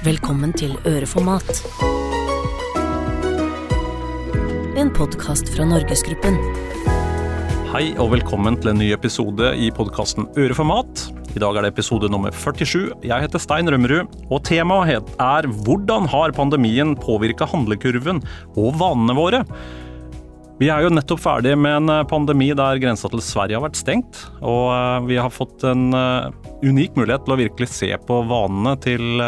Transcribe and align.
Velkommen 0.00 0.54
til 0.56 0.70
Øreformat. 0.88 1.58
En 4.80 4.88
podkast 4.96 5.50
fra 5.52 5.66
Norgesgruppen. 5.68 6.38
Hei 7.68 7.82
og 8.00 8.14
velkommen 8.14 8.56
til 8.62 8.72
en 8.72 8.80
ny 8.80 8.88
episode 8.96 9.50
i 9.60 9.68
podkasten 9.76 10.24
Øreformat. 10.40 11.04
I 11.36 11.42
dag 11.44 11.52
er 11.52 11.66
det 11.66 11.74
episode 11.74 12.08
nummer 12.08 12.32
47. 12.32 12.94
Jeg 13.04 13.26
heter 13.26 13.44
Stein 13.44 13.68
Rømmerud, 13.68 14.08
og 14.32 14.40
temaet 14.48 15.12
er 15.20 15.50
hvordan 15.68 16.08
har 16.08 16.32
pandemien 16.32 16.96
påvirka 16.96 17.50
handlekurven 17.52 18.24
og 18.56 18.80
vanene 18.80 19.20
våre? 19.20 19.44
Vi 20.60 20.68
er 20.68 20.82
jo 20.84 20.90
nettopp 20.92 21.22
ferdig 21.22 21.54
med 21.56 21.72
en 21.72 21.88
eh, 21.88 22.02
pandemi 22.04 22.50
der 22.52 22.76
grensa 22.82 23.08
til 23.08 23.22
Sverige 23.24 23.56
har 23.56 23.62
vært 23.64 23.78
stengt. 23.80 24.18
Og 24.44 24.66
eh, 24.74 24.96
vi 25.08 25.16
har 25.16 25.32
fått 25.32 25.62
en 25.64 25.86
eh, 25.96 26.26
unik 26.60 26.98
mulighet 27.00 27.24
til 27.24 27.32
å 27.32 27.38
virkelig 27.40 27.68
se 27.72 27.88
på 28.04 28.18
vanene 28.28 28.74
til 28.84 29.22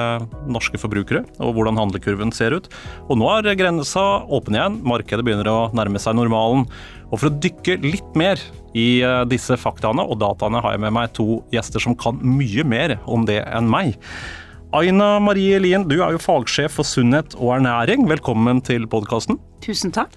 norske 0.52 0.76
forbrukere, 0.76 1.22
og 1.40 1.54
hvordan 1.56 1.80
handlekurven 1.80 2.34
ser 2.36 2.52
ut. 2.52 2.68
Og 3.08 3.16
nå 3.16 3.30
er 3.32 3.56
grensa 3.56 4.02
åpen 4.28 4.58
igjen, 4.58 4.76
markedet 4.84 5.24
begynner 5.24 5.48
å 5.48 5.70
nærme 5.72 6.02
seg 6.04 6.18
normalen. 6.18 6.66
Og 7.08 7.16
for 7.16 7.30
å 7.30 7.40
dykke 7.40 7.78
litt 7.80 8.12
mer 8.18 8.40
i 8.76 9.00
disse 9.28 9.56
faktaene 9.60 10.04
og 10.04 10.20
dataene 10.20 10.60
har 10.64 10.76
jeg 10.76 10.84
med 10.84 10.96
meg 10.98 11.16
to 11.16 11.40
gjester 11.52 11.80
som 11.80 11.96
kan 11.96 12.20
mye 12.20 12.64
mer 12.68 12.98
om 13.08 13.24
det 13.28 13.40
enn 13.48 13.72
meg. 13.72 13.96
Aina 14.76 15.14
Marie 15.20 15.56
Lien, 15.64 15.88
du 15.88 15.98
er 16.02 16.12
jo 16.12 16.20
fagsjef 16.20 16.76
for 16.76 16.88
sunnhet 16.88 17.36
og 17.40 17.56
ernæring. 17.56 18.04
Velkommen 18.12 18.60
til 18.68 18.84
podkasten. 18.92 19.40
Tusen 19.64 19.96
takk. 19.96 20.12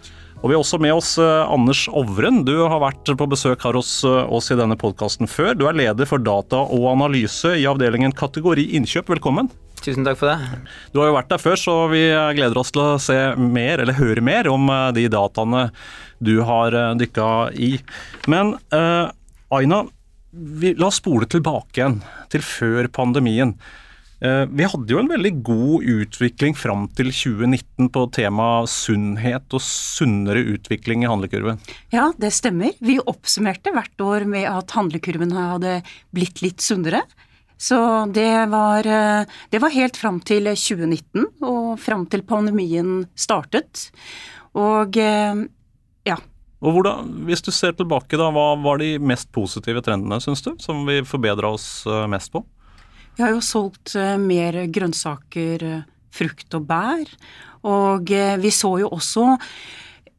Og 0.46 0.52
Vi 0.52 0.54
har 0.54 0.62
også 0.62 0.78
med 0.78 0.94
oss 0.94 1.16
uh, 1.18 1.50
Anders 1.50 1.88
Ovren. 1.90 2.44
Du 2.46 2.54
har 2.70 2.78
vært 2.78 3.10
på 3.18 3.26
besøk 3.32 3.64
her 3.66 3.74
hos 3.74 4.04
uh, 4.06 4.30
oss 4.30 4.52
i 4.54 4.58
denne 4.60 4.76
podkasten 4.78 5.26
før. 5.26 5.56
Du 5.58 5.64
er 5.66 5.74
leder 5.74 6.06
for 6.06 6.22
data 6.22 6.60
og 6.62 6.84
analyse 6.92 7.56
i 7.58 7.64
avdelingen 7.66 8.14
kategori 8.14 8.68
innkjøp. 8.78 9.10
Velkommen. 9.16 9.50
Tusen 9.82 10.06
takk 10.06 10.20
for 10.20 10.30
det. 10.30 10.60
Du 10.94 11.00
har 11.02 11.10
jo 11.10 11.16
vært 11.16 11.32
der 11.34 11.42
før, 11.42 11.58
så 11.58 11.74
vi 11.90 12.04
gleder 12.38 12.60
oss 12.62 12.70
til 12.76 12.84
å 12.84 13.00
se 13.02 13.18
mer, 13.42 13.82
eller 13.82 13.98
høre 13.98 14.22
mer 14.22 14.46
om 14.54 14.70
de 14.94 15.08
dataene 15.10 15.64
du 16.22 16.36
har 16.46 16.78
dykka 17.02 17.32
i. 17.58 17.72
Men 18.30 18.54
Aina, 18.74 19.82
vi, 20.30 20.76
la 20.78 20.92
oss 20.92 21.02
spole 21.02 21.26
tilbake 21.30 21.82
igjen 21.82 22.00
til 22.34 22.46
før 22.46 22.90
pandemien. 22.94 23.58
Eh, 24.26 24.46
vi 24.50 24.66
hadde 24.66 24.94
jo 24.94 25.00
en 25.02 25.10
veldig 25.12 25.32
god 25.46 25.86
utvikling 25.92 26.56
fram 26.58 26.88
til 26.98 27.12
2019 27.14 27.90
på 27.94 28.06
temaet 28.16 28.72
sunnhet 28.72 29.54
og 29.54 29.62
sunnere 29.62 30.42
utvikling 30.56 31.04
i 31.04 31.10
handlekurven. 31.10 31.60
Ja, 31.94 32.10
det 32.22 32.32
stemmer. 32.34 32.74
Vi 32.80 32.98
oppsummerte 33.02 33.74
hvert 33.76 34.02
år 34.02 34.26
med 34.30 34.48
at 34.50 34.74
handlekurven 34.78 35.36
hadde 35.36 35.80
blitt 36.16 36.42
litt 36.46 36.64
sunnere. 36.64 37.04
Så 37.58 37.78
det 38.12 38.50
var, 38.52 38.88
eh, 38.88 39.26
det 39.52 39.62
var 39.62 39.76
helt 39.76 39.98
fram 39.98 40.20
til 40.20 40.50
2019, 40.50 41.28
og 41.44 41.78
fram 41.80 42.06
til 42.08 42.24
pandemien 42.24 43.06
startet. 43.16 43.90
Og 44.56 44.98
eh, 44.98 45.46
ja. 46.08 46.18
Og 46.66 46.74
hvordan, 46.74 47.14
Hvis 47.28 47.44
du 47.46 47.52
ser 47.52 47.76
tilbake, 47.78 48.18
da, 48.18 48.32
hva 48.32 48.56
var 48.58 48.80
de 48.80 48.98
mest 48.98 49.32
positive 49.32 49.84
trendene, 49.86 50.18
syns 50.24 50.42
du? 50.42 50.56
Som 50.58 50.86
vi 50.88 51.04
forbedra 51.06 51.52
oss 51.54 51.86
mest 52.10 52.32
på? 52.32 52.42
Vi 53.16 53.24
har 53.24 53.32
jo 53.32 53.44
solgt 53.44 53.96
eh, 53.96 54.18
mer 54.20 54.58
grønnsaker, 54.76 55.64
eh, 55.64 55.84
frukt 56.16 56.56
og 56.58 56.68
bær. 56.68 57.12
Og 57.66 58.12
eh, 58.12 58.36
vi 58.42 58.52
så 58.54 58.76
jo 58.82 58.92
også, 58.96 59.36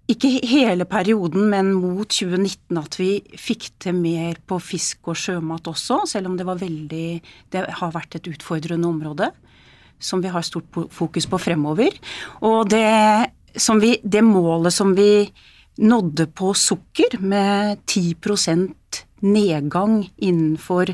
ikke 0.06 0.30
hele 0.46 0.86
perioden, 0.86 1.48
men 1.50 1.72
mot 1.74 2.06
2019 2.06 2.78
at 2.78 2.96
vi 3.00 3.10
fikk 3.42 3.72
til 3.82 3.96
mer 3.98 4.38
på 4.46 4.60
fisk 4.62 5.10
og 5.10 5.18
sjømat 5.18 5.66
også, 5.66 6.04
selv 6.06 6.30
om 6.30 6.36
det 6.38 6.46
var 6.46 6.60
veldig 6.60 7.08
Det 7.50 7.64
har 7.80 7.90
vært 7.90 8.14
et 8.14 8.28
utfordrende 8.30 8.86
område 8.86 9.32
som 9.98 10.20
vi 10.22 10.30
har 10.30 10.44
stort 10.44 10.68
fokus 10.92 11.26
på 11.26 11.40
fremover. 11.40 11.94
Og 12.44 12.68
det, 12.70 12.86
vi, 13.80 13.92
det 14.04 14.22
målet 14.22 14.74
som 14.74 14.92
vi 14.94 15.26
nådde 15.82 16.28
på 16.36 16.52
sukker 16.54 17.18
med 17.20 17.80
10 17.86 18.14
nedgang 19.24 20.10
innenfor, 20.16 20.92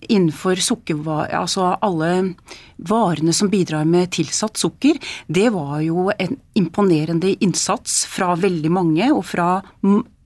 innenfor 0.00 0.60
sukkervarer 0.62 1.38
Altså 1.38 1.72
alle 1.80 2.34
varene 2.76 3.32
som 3.32 3.50
bidrar 3.50 3.86
med 3.88 4.12
tilsatt 4.14 4.58
sukker. 4.58 4.98
Det 5.26 5.48
var 5.54 5.80
jo 5.84 6.08
en 6.12 6.36
imponerende 6.58 7.34
innsats 7.44 8.04
fra 8.10 8.34
veldig 8.38 8.72
mange, 8.72 9.10
og 9.12 9.24
fra 9.26 9.48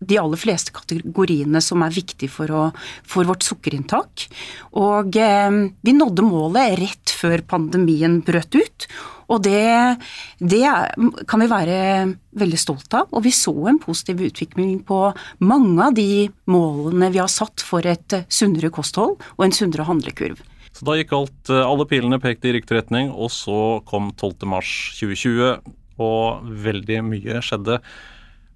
de 0.08 0.18
aller 0.20 0.40
fleste 0.40 0.74
kategoriene 0.74 1.62
som 1.64 1.84
er 1.84 1.94
viktige 1.94 2.32
for, 2.32 2.50
å, 2.50 2.66
for 3.06 3.28
vårt 3.28 3.46
sukkerinntak. 3.46 4.26
Og 4.82 5.18
eh, 5.20 5.58
vi 5.82 5.96
nådde 5.96 6.26
målet 6.26 6.78
rett 6.80 7.16
før 7.22 7.44
pandemien 7.48 8.20
brøt 8.26 8.58
ut. 8.58 8.88
Og 9.32 9.41
det, 9.44 9.98
det, 10.42 10.64
kan 11.28 11.41
vi 11.41 11.48
være 11.50 11.76
veldig 12.38 12.60
stolt 12.60 12.92
av. 12.98 13.08
Og 13.12 13.24
vi 13.24 13.32
så 13.34 13.54
en 13.70 13.80
positiv 13.80 14.20
utvikling 14.28 14.80
på 14.88 15.02
mange 15.44 15.88
av 15.88 15.96
de 15.96 16.28
målene 16.50 17.12
vi 17.14 17.22
har 17.22 17.30
satt 17.32 17.64
for 17.64 17.86
et 17.88 18.18
sunnere 18.28 18.72
kosthold 18.74 19.16
og 19.36 19.46
en 19.46 19.54
sunnere 19.56 19.86
handlekurv. 19.88 20.42
Så 20.72 20.86
da 20.88 20.96
gikk 20.96 21.12
alt, 21.16 21.52
alle 21.52 21.86
pilene 21.88 22.20
pekte 22.20 22.48
i 22.48 22.56
riktig 22.56 22.78
retning, 22.78 23.10
og 23.12 23.28
så 23.32 23.82
kom 23.88 24.08
12.3.2020, 24.16 25.72
og 26.00 26.46
veldig 26.64 27.02
mye 27.04 27.42
skjedde. 27.44 27.76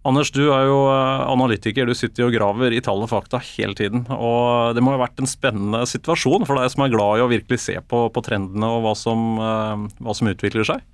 Anders, 0.06 0.30
du 0.30 0.44
er 0.54 0.68
jo 0.68 0.78
eh, 0.92 1.24
analytiker. 1.26 1.88
Du 1.88 1.96
sitter 1.98 2.24
jo 2.24 2.30
og 2.30 2.36
graver 2.36 2.76
i 2.76 2.82
tall 2.84 3.02
og 3.02 3.10
fakta 3.10 3.40
hele 3.42 3.74
tiden. 3.78 4.04
Og 4.12 4.76
det 4.76 4.84
må 4.84 4.94
ha 4.94 5.00
vært 5.02 5.18
en 5.22 5.30
spennende 5.30 5.82
situasjon 5.88 6.46
for 6.46 6.60
deg 6.60 6.70
som 6.72 6.84
er 6.84 6.92
glad 6.94 7.18
i 7.18 7.24
å 7.24 7.30
virkelig 7.32 7.64
se 7.64 7.74
på, 7.80 8.06
på 8.14 8.24
trendene 8.26 8.70
og 8.70 8.84
hva 8.86 8.94
som, 8.98 9.26
eh, 9.42 9.86
hva 9.98 10.16
som, 10.16 10.30
utvikler 10.30 10.68
seg? 10.68 10.84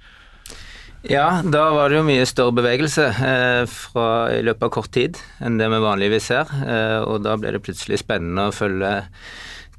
Ja, 1.09 1.43
da 1.43 1.65
var 1.75 1.91
det 1.91 1.99
jo 1.99 2.07
mye 2.07 2.27
større 2.31 2.55
bevegelse 2.55 3.09
eh, 3.11 3.63
fra, 3.67 4.07
i 4.37 4.43
løpet 4.47 4.69
av 4.69 4.75
kort 4.77 4.93
tid 4.95 5.19
enn 5.43 5.59
det 5.59 5.69
vi 5.73 5.83
vanligvis 5.83 6.29
ser. 6.31 6.53
Eh, 6.63 7.01
og 7.03 7.25
da 7.27 7.35
ble 7.41 7.57
det 7.57 7.65
plutselig 7.67 8.01
spennende 8.05 8.49
å 8.49 8.55
følge 8.55 8.93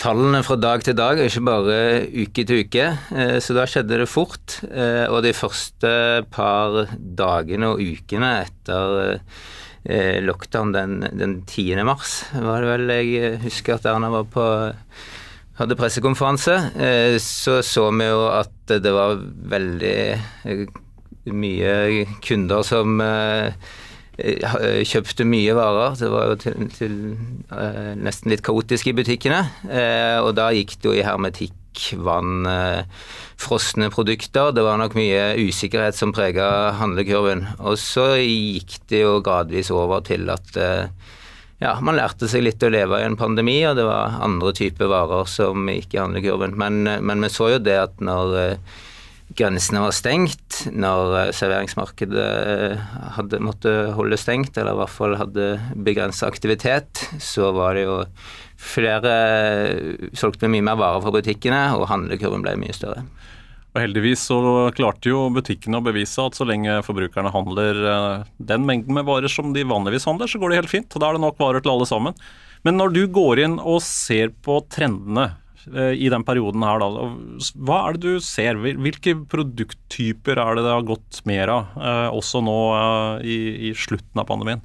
tallene 0.01 0.41
fra 0.45 0.57
dag 0.59 0.83
til 0.83 0.95
dag, 0.97 1.19
ikke 1.21 1.43
bare 1.45 1.77
uke 2.11 2.45
til 2.47 2.63
uke. 2.65 2.85
Eh, 3.15 3.37
så 3.43 3.55
da 3.55 3.65
skjedde 3.69 4.01
det 4.01 4.09
fort. 4.11 4.59
Eh, 4.67 5.05
og 5.07 5.23
de 5.25 5.33
første 5.37 5.93
par 6.33 6.93
dagene 6.97 7.73
og 7.73 7.81
ukene 7.83 8.31
etter 8.43 9.17
eh, 9.85 10.19
lockdown 10.23 10.73
den, 10.75 10.99
den 11.11 11.35
10. 11.45 11.83
mars, 11.87 12.23
var 12.33 12.63
det 12.63 12.71
vel 12.73 12.95
jeg 12.95 13.41
husker 13.45 13.77
at 13.77 13.89
Erna 13.91 14.11
var 14.13 14.29
på 14.33 14.47
hadde 15.53 15.75
pressekonferanse, 15.77 16.55
så 17.21 17.59
så 17.61 17.83
vi 17.93 18.07
jo 18.09 18.23
at 18.33 18.71
det 18.81 18.89
var 18.89 19.19
veldig 19.21 19.97
mye 21.29 21.75
kunder 22.25 22.65
som 22.65 22.97
kjøpte 24.17 25.25
mye 25.25 25.55
varer. 25.57 25.97
Det 25.99 26.11
var 26.13 26.29
jo 26.29 26.37
til, 26.43 26.69
til 26.73 26.95
uh, 27.49 27.93
nesten 27.97 28.33
litt 28.33 28.43
kaotisk 28.45 28.91
i 28.91 28.95
butikkene. 28.97 29.41
Og 30.23 30.31
da 30.37 30.51
gikk 30.53 30.77
det 30.77 30.89
jo 30.89 30.95
i 30.97 31.05
hermetikk, 31.05 31.57
vann, 32.05 32.45
frosne 33.41 33.89
produkter. 33.89 34.51
Det 34.53 34.61
var 34.61 34.77
nok 34.77 34.93
mye 34.93 35.33
usikkerhet 35.41 35.97
som 35.97 36.13
prega 36.13 36.45
handlekurven. 36.77 37.47
Og 37.65 37.79
så 37.81 38.11
gikk 38.21 38.77
det 38.93 39.01
jo 39.01 39.17
gradvis 39.25 39.73
over 39.73 40.05
til 40.05 40.29
at 40.29 40.53
ja, 41.63 41.73
man 41.81 41.97
lærte 41.97 42.29
seg 42.29 42.45
litt 42.45 42.63
å 42.63 42.69
leve 42.73 42.99
i 42.99 43.05
en 43.07 43.17
pandemi, 43.17 43.57
og 43.65 43.77
det 43.79 43.85
var 43.87 44.19
andre 44.21 44.53
typer 44.57 44.89
varer 44.91 45.25
som 45.31 45.65
gikk 45.71 45.95
i 45.95 46.01
handlekurven. 46.03 46.53
Men, 46.59 46.83
men 47.01 47.25
vi 47.25 47.33
så 47.33 47.53
jo 47.55 47.61
det 47.63 47.79
at 47.87 48.03
når 48.03 48.57
grensene 49.37 49.81
var 49.83 49.93
stengt, 49.95 50.63
når 50.71 51.17
eh, 51.19 51.31
serveringsmarkedet 51.35 52.23
eh, 52.53 52.85
hadde 53.17 53.41
måttet 53.43 53.93
holde 53.97 54.17
stengt, 54.19 54.57
eller 54.57 54.75
i 54.75 54.81
hvert 54.81 54.93
fall 54.93 55.17
hadde 55.19 55.47
begrensa 55.85 56.29
aktivitet, 56.29 57.05
så 57.23 57.51
var 57.55 57.77
det 57.77 57.87
jo 57.87 57.99
flere 58.63 59.13
Solgte 60.15 60.47
mye 60.47 60.63
mer 60.63 60.77
varer 60.79 61.03
fra 61.03 61.11
butikkene, 61.11 61.65
og 61.75 61.89
handlekurven 61.89 62.45
ble 62.45 62.55
mye 62.61 62.75
større. 62.75 63.03
Og 63.73 63.81
Heldigvis 63.81 64.23
så 64.29 64.39
klarte 64.77 65.09
jo 65.09 65.25
butikkene 65.33 65.79
å 65.81 65.83
bevise 65.83 66.21
at 66.21 66.37
så 66.37 66.45
lenge 66.47 66.77
forbrukerne 66.85 67.33
handler 67.33 67.83
eh, 67.89 68.25
den 68.53 68.67
mengden 68.69 68.95
med 68.95 69.09
varer 69.09 69.31
som 69.31 69.51
de 69.55 69.67
vanligvis 69.67 70.07
handler, 70.07 70.31
så 70.31 70.39
går 70.39 70.53
det 70.53 70.63
helt 70.63 70.73
fint. 70.73 70.91
og 70.93 71.03
Da 71.03 71.09
er 71.09 71.17
det 71.17 71.25
nok 71.25 71.41
varer 71.41 71.63
til 71.63 71.73
alle 71.73 71.89
sammen. 71.89 72.17
Men 72.63 72.79
når 72.79 72.93
du 72.95 73.05
går 73.11 73.43
inn 73.43 73.57
og 73.59 73.81
ser 73.83 74.31
på 74.45 74.61
trendene 74.71 75.33
Eh, 75.33 75.42
i 75.71 76.09
den 76.11 76.25
perioden 76.27 76.63
her, 76.65 76.81
da. 76.81 77.07
Hva 77.63 77.79
er 77.87 77.97
det 77.97 78.03
du 78.03 78.23
ser? 78.23 78.59
Hvilke 78.59 79.15
produkttyper 79.29 80.41
er 80.41 80.57
det 80.57 80.65
det 80.65 80.73
har 80.75 80.87
gått 80.87 81.21
mer 81.29 81.51
av, 81.53 81.75
eh, 81.77 82.09
også 82.13 82.43
nå 82.43 82.57
eh, 82.77 83.25
i, 83.27 83.37
i 83.69 83.73
slutten 83.77 84.21
av 84.21 84.27
pandemien? 84.29 84.63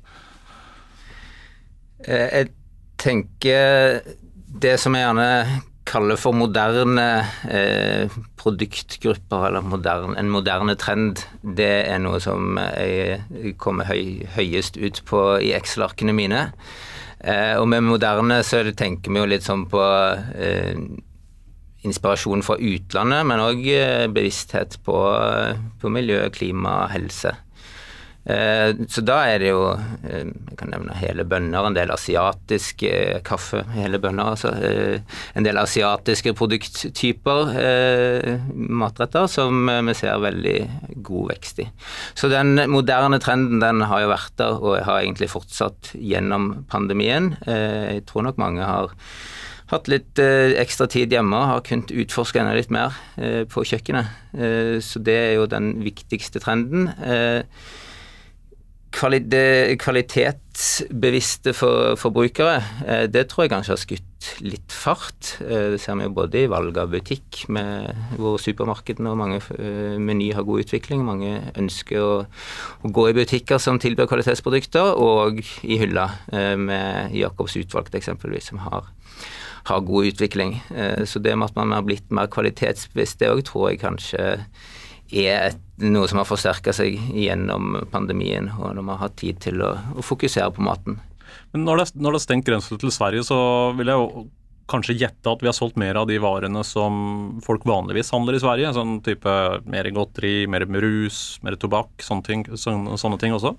Jeg 2.09 2.53
tenker 2.99 3.99
det 4.63 4.77
som 4.81 4.95
jeg 4.95 5.03
gjerne 5.03 5.31
kaller 5.89 6.19
for 6.21 6.37
moderne 6.37 7.07
eh, 7.49 8.13
produktgrupper, 8.41 9.49
eller 9.49 9.65
moderne, 9.65 10.15
en 10.21 10.31
moderne 10.33 10.77
trend, 10.81 11.25
det 11.43 11.73
er 11.89 12.01
noe 12.03 12.21
som 12.23 12.59
jeg 12.61 13.55
kommer 13.61 13.89
høy, 13.89 14.27
høyest 14.37 14.79
ut 14.81 15.03
på 15.09 15.23
i 15.45 15.55
Excel-arkene 15.57 16.15
mine. 16.17 16.47
Eh, 17.21 17.55
og 17.59 17.67
med 17.71 17.87
moderne 17.87 18.41
så 18.47 18.63
tenker 18.77 19.13
vi 19.13 19.23
jo 19.23 19.29
litt 19.31 19.47
sånn 19.47 19.67
på 19.71 19.83
eh, 20.39 20.79
inspirasjon 21.89 22.45
fra 22.47 22.59
utlandet, 22.59 23.27
men 23.27 23.43
òg 23.43 23.63
bevissthet 24.15 24.81
på, 24.87 24.99
på 25.79 25.93
miljø, 25.95 26.25
klima, 26.35 26.81
helse. 26.93 27.37
Eh, 28.29 28.75
så 28.93 29.01
da 29.09 29.23
er 29.25 29.41
det 29.41 29.53
jo 29.55 29.63
eh, 29.73 30.27
Jeg 30.29 30.57
kan 30.61 30.69
nevne 30.75 30.97
hele 31.01 31.25
bønner, 31.29 31.65
en 31.65 31.77
del 31.77 31.93
asiatisk 31.95 32.85
eh, 32.85 33.23
kaffe, 33.25 33.63
hele 33.73 34.01
bønner, 34.03 34.35
altså. 34.35 34.53
En 35.39 35.47
del 35.47 35.57
asiatiske 35.61 36.35
produkttyper, 36.37 37.53
matretter, 38.55 39.29
som 39.31 39.69
vi 39.87 39.95
ser 39.97 40.21
veldig 40.23 40.57
god 41.07 41.33
vekst 41.33 41.63
i. 41.63 41.67
Så 42.19 42.31
den 42.33 42.59
moderne 42.71 43.21
trenden 43.23 43.63
den 43.63 43.85
har 43.89 44.03
jo 44.03 44.13
vært 44.13 44.35
der, 44.41 44.59
og 44.59 44.79
har 44.85 45.01
egentlig 45.01 45.31
fortsatt 45.33 45.93
gjennom 45.95 46.51
pandemien. 46.71 47.35
Jeg 47.47 48.05
tror 48.11 48.27
nok 48.27 48.41
mange 48.41 48.67
har 48.67 48.95
hatt 49.73 49.91
litt 49.93 50.19
ekstra 50.19 50.89
tid 50.91 51.13
hjemme 51.15 51.39
og 51.39 51.51
har 51.53 51.67
kunnet 51.69 51.93
utforske 51.93 52.41
enda 52.43 52.57
litt 52.57 52.73
mer 52.75 52.97
på 53.53 53.67
kjøkkenet. 53.69 54.17
så 54.85 55.05
det 55.05 55.19
er 55.19 55.35
jo 55.39 55.51
den 55.51 55.77
viktigste 55.87 56.43
trenden 56.43 56.91
kvalitetsbevisste 58.99 61.53
for 61.55 61.95
forbrukere, 62.01 62.63
eh, 62.87 63.07
det 63.07 63.29
tror 63.29 63.43
jeg 63.45 63.51
kanskje 63.53 63.73
har 63.75 63.79
skutt 63.79 64.05
litt 64.43 64.73
fart. 64.75 65.37
Eh, 65.41 65.71
det 65.73 65.81
ser 65.81 65.95
vi 65.97 66.03
jo 66.09 66.17
både 66.17 66.39
i 66.43 66.51
valg 66.51 66.79
av 66.79 66.91
butikk, 66.91 67.49
med 67.49 67.95
hvor 68.19 68.39
supermarkedene 68.43 69.11
og 69.13 69.19
mange 69.21 69.41
eh, 69.55 69.99
Meny 70.03 70.33
har 70.35 70.43
god 70.49 70.61
utvikling. 70.65 71.05
Mange 71.07 71.53
ønsker 71.55 71.99
å, 72.03 72.27
å, 72.83 72.87
gå 72.91 73.09
i 73.11 73.17
butikker 73.21 73.59
som 73.63 73.79
tilbyr 73.79 74.07
kvalitetsprodukter, 74.11 74.87
og 74.99 75.39
i 75.63 75.79
hylla 75.79 76.11
med 76.59 77.15
Jacobs 77.15 77.57
utvalgte 77.57 77.99
eksempelvis, 77.99 78.47
som 78.51 78.59
har 78.67 78.83
har 79.69 79.85
god 79.85 80.07
utvikling. 80.09 80.63
Så 81.05 81.21
det 81.21 81.37
med 81.37 81.51
at 81.51 81.57
man 81.59 81.73
har 81.75 81.83
blitt 81.85 82.09
mer 82.15 82.27
kvalitetsbevisst, 82.33 83.19
det 83.21 83.29
òg 83.29 83.43
tror 83.45 83.69
jeg 83.69 83.83
kanskje 83.83 84.39
er 85.13 85.51
et, 85.51 85.61
noe 85.79 86.09
som 86.11 86.21
har 86.21 86.27
forsterka 86.29 86.73
seg 86.75 86.97
gjennom 87.15 87.77
pandemien, 87.93 88.51
og 88.59 88.75
når 88.77 88.85
man 88.85 88.99
har 89.01 89.13
tid 89.19 89.39
til 89.45 89.63
å, 89.63 89.75
å 89.95 90.05
fokusere 90.05 90.51
på 90.57 90.65
maten. 90.67 90.99
Men 91.53 91.65
når 91.65 91.83
det, 91.83 91.87
når 91.97 92.15
det 92.17 92.21
er 92.21 92.27
stengt 92.27 92.49
grenser 92.49 92.81
til 92.81 92.93
Sverige, 92.93 93.25
så 93.27 93.39
vil 93.79 93.93
jeg 93.93 94.01
jo 94.01 94.27
kanskje 94.69 94.99
gjette 95.01 95.33
at 95.33 95.41
vi 95.41 95.49
har 95.49 95.57
solgt 95.57 95.79
mer 95.81 95.97
av 95.97 96.09
de 96.11 96.19
varene 96.21 96.61
som 96.67 97.39
folk 97.45 97.65
vanligvis 97.69 98.13
handler 98.13 98.37
i 98.37 98.43
Sverige? 98.43 98.73
Sånn 98.77 98.99
type 99.05 99.35
mer 99.71 99.89
godteri, 99.97 100.43
mer 100.51 100.67
brus, 100.69 101.39
mer 101.47 101.57
tobakk, 101.61 101.95
sånne 102.05 102.27
ting, 102.27 102.45
sånne 102.59 103.21
ting 103.23 103.37
også? 103.37 103.55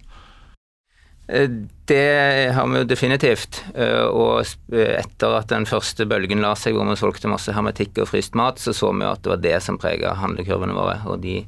Eh, 1.29 1.49
det 1.85 2.51
har 2.53 2.67
vi 2.67 2.81
jo 2.81 2.87
definitivt. 2.89 3.61
Eh, 3.75 4.05
og 4.05 4.45
etter 4.73 5.35
at 5.37 5.51
den 5.51 5.67
første 5.69 6.07
bølgen 6.09 6.41
la 6.43 6.55
seg, 6.57 6.77
hvor 6.77 6.89
vi 6.89 6.97
solgte 6.99 7.31
masse 7.31 7.53
hermetikk 7.53 8.01
og 8.01 8.09
fryst 8.11 8.37
mat, 8.39 8.61
så 8.61 8.73
så 8.73 8.91
vi 8.93 9.05
jo 9.05 9.13
at 9.13 9.23
det 9.23 9.33
var 9.35 9.45
det 9.45 9.55
som 9.65 9.79
prega 9.81 10.15
handlekurvene 10.17 10.77
våre. 10.77 10.97
Og 11.09 11.21
de 11.25 11.43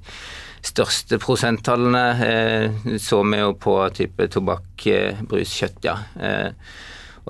største 0.65 1.17
prosenttallene 1.21 2.05
eh, 2.27 2.95
så 3.01 3.23
vi 3.25 3.41
jo 3.41 3.55
på 3.57 3.77
type 3.97 4.29
tobakk, 4.33 4.87
brus, 5.29 5.57
kjøtt, 5.57 5.85
ja. 5.85 5.97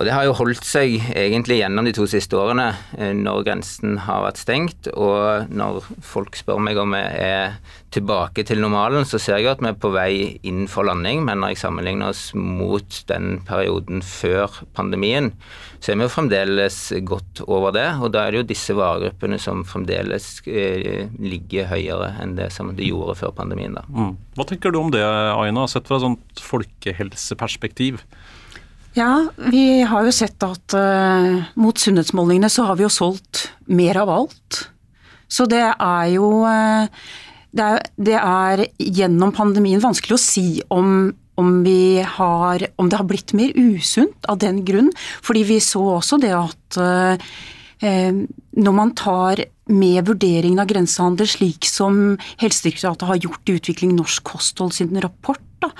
Og 0.02 0.08
det 0.08 0.16
har 0.16 0.24
jo 0.26 0.32
holdt 0.34 0.64
seg 0.66 0.96
egentlig 1.14 1.60
gjennom 1.60 1.86
de 1.86 1.92
to 1.94 2.08
siste 2.10 2.34
årene, 2.34 2.72
eh, 2.98 3.12
når 3.14 3.44
grensen 3.46 4.00
har 4.02 4.24
vært 4.24 4.40
stengt. 4.40 4.88
Og 4.98 5.46
når 5.46 5.78
folk 6.02 6.34
spør 6.34 6.58
meg 6.58 6.80
om 6.82 6.96
jeg 6.98 7.20
er 7.22 7.54
tilbake 7.94 8.42
til 8.48 8.58
normalen, 8.58 9.06
så 9.06 9.20
ser 9.22 9.38
jeg 9.38 9.52
at 9.52 9.62
vi 9.62 9.70
er 9.70 9.78
på 9.78 9.92
vei 9.94 10.40
inn 10.42 10.66
for 10.66 10.88
landing. 10.90 11.22
Men 11.28 11.38
når 11.38 11.52
jeg 11.52 11.60
sammenligner 11.62 12.10
oss 12.10 12.24
mot 12.34 12.98
den 13.12 13.38
perioden 13.46 14.02
før 14.02 14.58
pandemien, 14.74 15.30
så 15.78 15.92
er 15.92 16.02
vi 16.02 16.08
jo 16.08 16.16
fremdeles 16.16 16.80
godt 17.06 17.44
over 17.46 17.70
det. 17.78 17.86
Og 18.02 18.10
da 18.10 18.26
er 18.26 18.34
det 18.34 18.42
jo 18.42 18.50
disse 18.50 18.74
varegruppene 18.74 19.38
som 19.38 19.62
fremdeles 19.62 20.32
eh, 20.50 21.06
ligger 21.22 21.70
høyere 21.76 22.16
enn 22.26 22.34
det 22.42 22.50
som 22.50 22.74
de 22.74 22.90
gjorde 22.90 23.20
før 23.22 23.38
pandemien. 23.38 23.78
da. 23.78 23.86
Mm. 23.86 24.18
Hva 24.34 24.50
tenker 24.50 24.74
du 24.74 24.82
om 24.82 24.90
det, 24.90 25.06
Aina, 25.06 25.70
sett 25.70 25.86
fra 25.86 26.02
et 26.02 26.08
sånt 26.10 26.46
folkehelseperspektiv? 26.50 28.02
Ja, 28.92 29.28
vi 29.36 29.80
har 29.88 30.04
jo 30.04 30.12
sett 30.12 30.42
at 30.44 30.74
uh, 30.76 31.40
mot 31.56 31.78
sunnhetsmålingene 31.80 32.50
så 32.52 32.66
har 32.68 32.76
vi 32.76 32.84
jo 32.84 32.92
solgt 32.92 33.46
mer 33.72 34.02
av 34.02 34.12
alt. 34.12 34.58
Så 35.32 35.46
det 35.48 35.64
er 35.64 36.10
jo 36.12 36.42
uh, 36.44 36.84
det, 37.56 37.64
er, 37.64 37.80
det 37.96 38.18
er, 38.18 38.64
gjennom 38.76 39.32
pandemien 39.32 39.80
vanskelig 39.80 40.18
å 40.18 40.20
si 40.20 40.46
om, 40.68 41.08
om, 41.40 41.54
har, 42.18 42.66
om 42.76 42.92
det 42.92 43.00
har 43.00 43.08
blitt 43.08 43.32
mer 43.38 43.56
usunt 43.56 44.28
av 44.28 44.42
den 44.44 44.60
grunn. 44.68 44.92
Fordi 45.24 45.46
vi 45.48 45.58
så 45.64 45.86
også 45.96 46.20
det 46.20 46.34
at 46.36 46.80
uh, 46.82 47.32
når 47.82 48.76
man 48.76 48.92
tar 48.94 49.40
med 49.72 50.04
vurderingen 50.06 50.60
av 50.60 50.68
grensehandel, 50.68 51.26
slik 51.32 51.66
som 51.66 52.18
Helsedirektoratet 52.42 53.08
har 53.08 53.24
gjort 53.24 53.48
i 53.48 53.56
Utvikling 53.56 53.96
norsk 53.96 54.28
kosthold 54.34 54.76
sin 54.76 54.92
rapport, 55.00 55.42
da, 55.62 55.72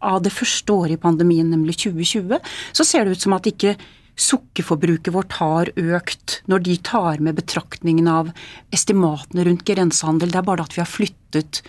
av 0.00 0.22
det 0.24 0.32
første 0.34 0.72
året 0.72 0.96
i 0.96 1.00
pandemien, 1.00 1.50
nemlig 1.52 1.78
2020, 1.84 2.38
så 2.72 2.86
ser 2.86 3.04
det 3.04 3.16
ut 3.16 3.24
som 3.26 3.36
at 3.36 3.48
ikke 3.50 3.76
sukkerforbruket 4.20 5.14
vårt 5.14 5.36
har 5.38 5.70
økt 5.76 6.40
når 6.50 6.64
de 6.66 6.76
tar 6.84 7.22
med 7.24 7.38
betraktningen 7.38 8.08
av 8.10 8.32
estimatene 8.74 9.46
rundt 9.48 9.64
grensehandel. 9.68 10.32
Det 10.32 10.40
er 10.40 10.48
bare 10.48 10.66
at 10.66 10.76
vi 10.76 10.82
har 10.82 10.90
flyttet 10.90 11.62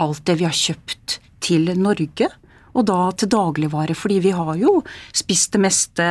alt 0.00 0.24
det 0.28 0.38
vi 0.40 0.48
har 0.48 0.56
kjøpt 0.56 1.18
til 1.44 1.72
Norge, 1.76 2.30
og 2.70 2.86
da 2.86 3.00
til 3.18 3.32
dagligvare. 3.32 3.96
Fordi 3.98 4.20
vi 4.24 4.34
har 4.36 4.54
jo 4.60 4.78
spist 5.12 5.56
det 5.56 5.64
meste 5.64 6.10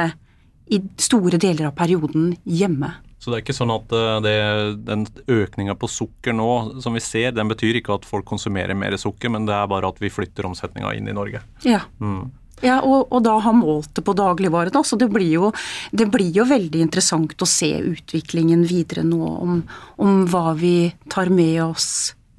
i 0.70 0.82
store 1.02 1.40
deler 1.42 1.70
av 1.70 1.78
perioden 1.78 2.34
hjemme. 2.46 2.92
Så 3.20 3.30
det 3.30 3.38
er 3.38 3.44
ikke 3.44 3.58
sånn 3.58 3.74
at 3.74 3.94
eh, 3.96 4.18
det, 4.24 4.36
den 4.88 5.06
økninga 5.28 5.76
på 5.80 5.90
sukker 5.92 6.36
nå 6.36 6.50
som 6.84 6.96
vi 6.96 7.04
ser, 7.04 7.34
den 7.36 7.52
betyr 7.52 7.82
ikke 7.82 8.00
at 8.00 8.08
folk 8.08 8.28
konsumerer 8.30 8.78
mer 8.80 8.96
sukker, 9.00 9.32
men 9.34 9.48
det 9.50 9.56
er 9.58 9.72
bare 9.72 9.92
at 9.92 10.00
vi 10.00 10.12
flytter 10.14 10.48
omsetninga 10.48 10.94
inn 10.96 11.12
i 11.12 11.16
Norge. 11.16 11.44
Ja. 11.68 11.84
Mm. 12.00 12.30
Ja, 12.64 12.82
og, 12.84 13.08
og, 13.08 13.22
da 13.24 13.38
har 13.40 13.56
målt 13.56 13.94
det 13.96 14.04
på 14.08 14.16
dagligvare. 14.18 14.72
Da. 14.74 14.84
Så 14.84 14.98
det 15.00 15.10
blir, 15.14 15.30
jo, 15.32 15.52
det 15.96 16.10
blir, 16.12 16.32
jo, 16.36 16.48
veldig 16.48 16.82
interessant 16.84 17.36
å 17.40 17.48
se 17.48 17.72
utviklingen 17.94 18.66
videre 18.68 19.06
nå, 19.08 19.20
om, 19.20 19.62
om 20.04 20.26
hva 20.32 20.52
vi 20.60 20.92
tar 21.12 21.32
med 21.32 21.62
oss 21.70 21.90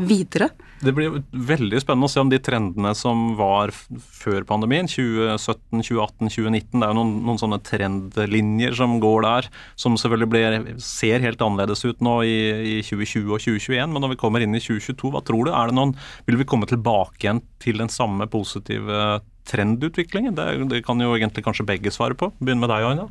videre. 0.01 0.51
Det 0.81 0.93
blir 0.97 1.19
veldig 1.31 1.81
spennende 1.83 2.09
å 2.09 2.13
se 2.13 2.23
om 2.23 2.31
de 2.33 2.39
trendene 2.41 2.95
som 2.97 3.35
var 3.37 3.73
før 3.73 4.47
pandemien, 4.49 4.89
2017, 4.89 5.83
2018, 5.83 6.31
2019, 6.33 6.81
det 6.81 6.87
er 6.87 6.95
jo 6.95 6.97
noen, 6.97 7.11
noen 7.27 7.41
sånne 7.43 7.59
trendlinjer 7.69 8.79
som 8.79 8.97
går 9.03 9.27
der, 9.27 9.51
som 9.81 9.99
selvfølgelig 10.01 10.31
blir, 10.33 10.57
ser 10.81 11.21
helt 11.21 11.45
annerledes 11.45 11.85
ut 11.85 12.01
nå 12.05 12.15
i, 12.25 12.39
i, 12.79 12.79
2020 12.87 13.29
og 13.29 13.45
2021. 13.45 13.93
Men 13.93 14.07
når 14.07 14.15
vi 14.15 14.21
kommer 14.23 14.45
inn 14.45 14.57
i 14.57 14.63
2022, 14.63 15.13
hva 15.13 15.21
tror 15.27 15.51
du? 15.51 15.53
Er 15.53 15.69
det 15.69 15.77
noen, 15.77 15.93
vil 16.25 16.41
vi 16.41 16.49
komme 16.49 16.71
tilbake 16.71 17.27
igjen 17.27 17.45
til 17.61 17.85
den 17.85 17.93
samme 17.93 18.31
positive 18.33 19.21
trendutviklingen? 19.51 20.37
Det, 20.39 20.47
det, 20.71 20.83
kan 20.87 21.01
jo 21.03 21.13
egentlig 21.17 21.45
kanskje 21.47 21.67
begge 21.69 21.93
svare 21.95 22.17
på. 22.19 22.31
Begynn 22.41 22.63
med 22.63 22.71
deg, 22.73 22.87
Aina. 22.87 23.07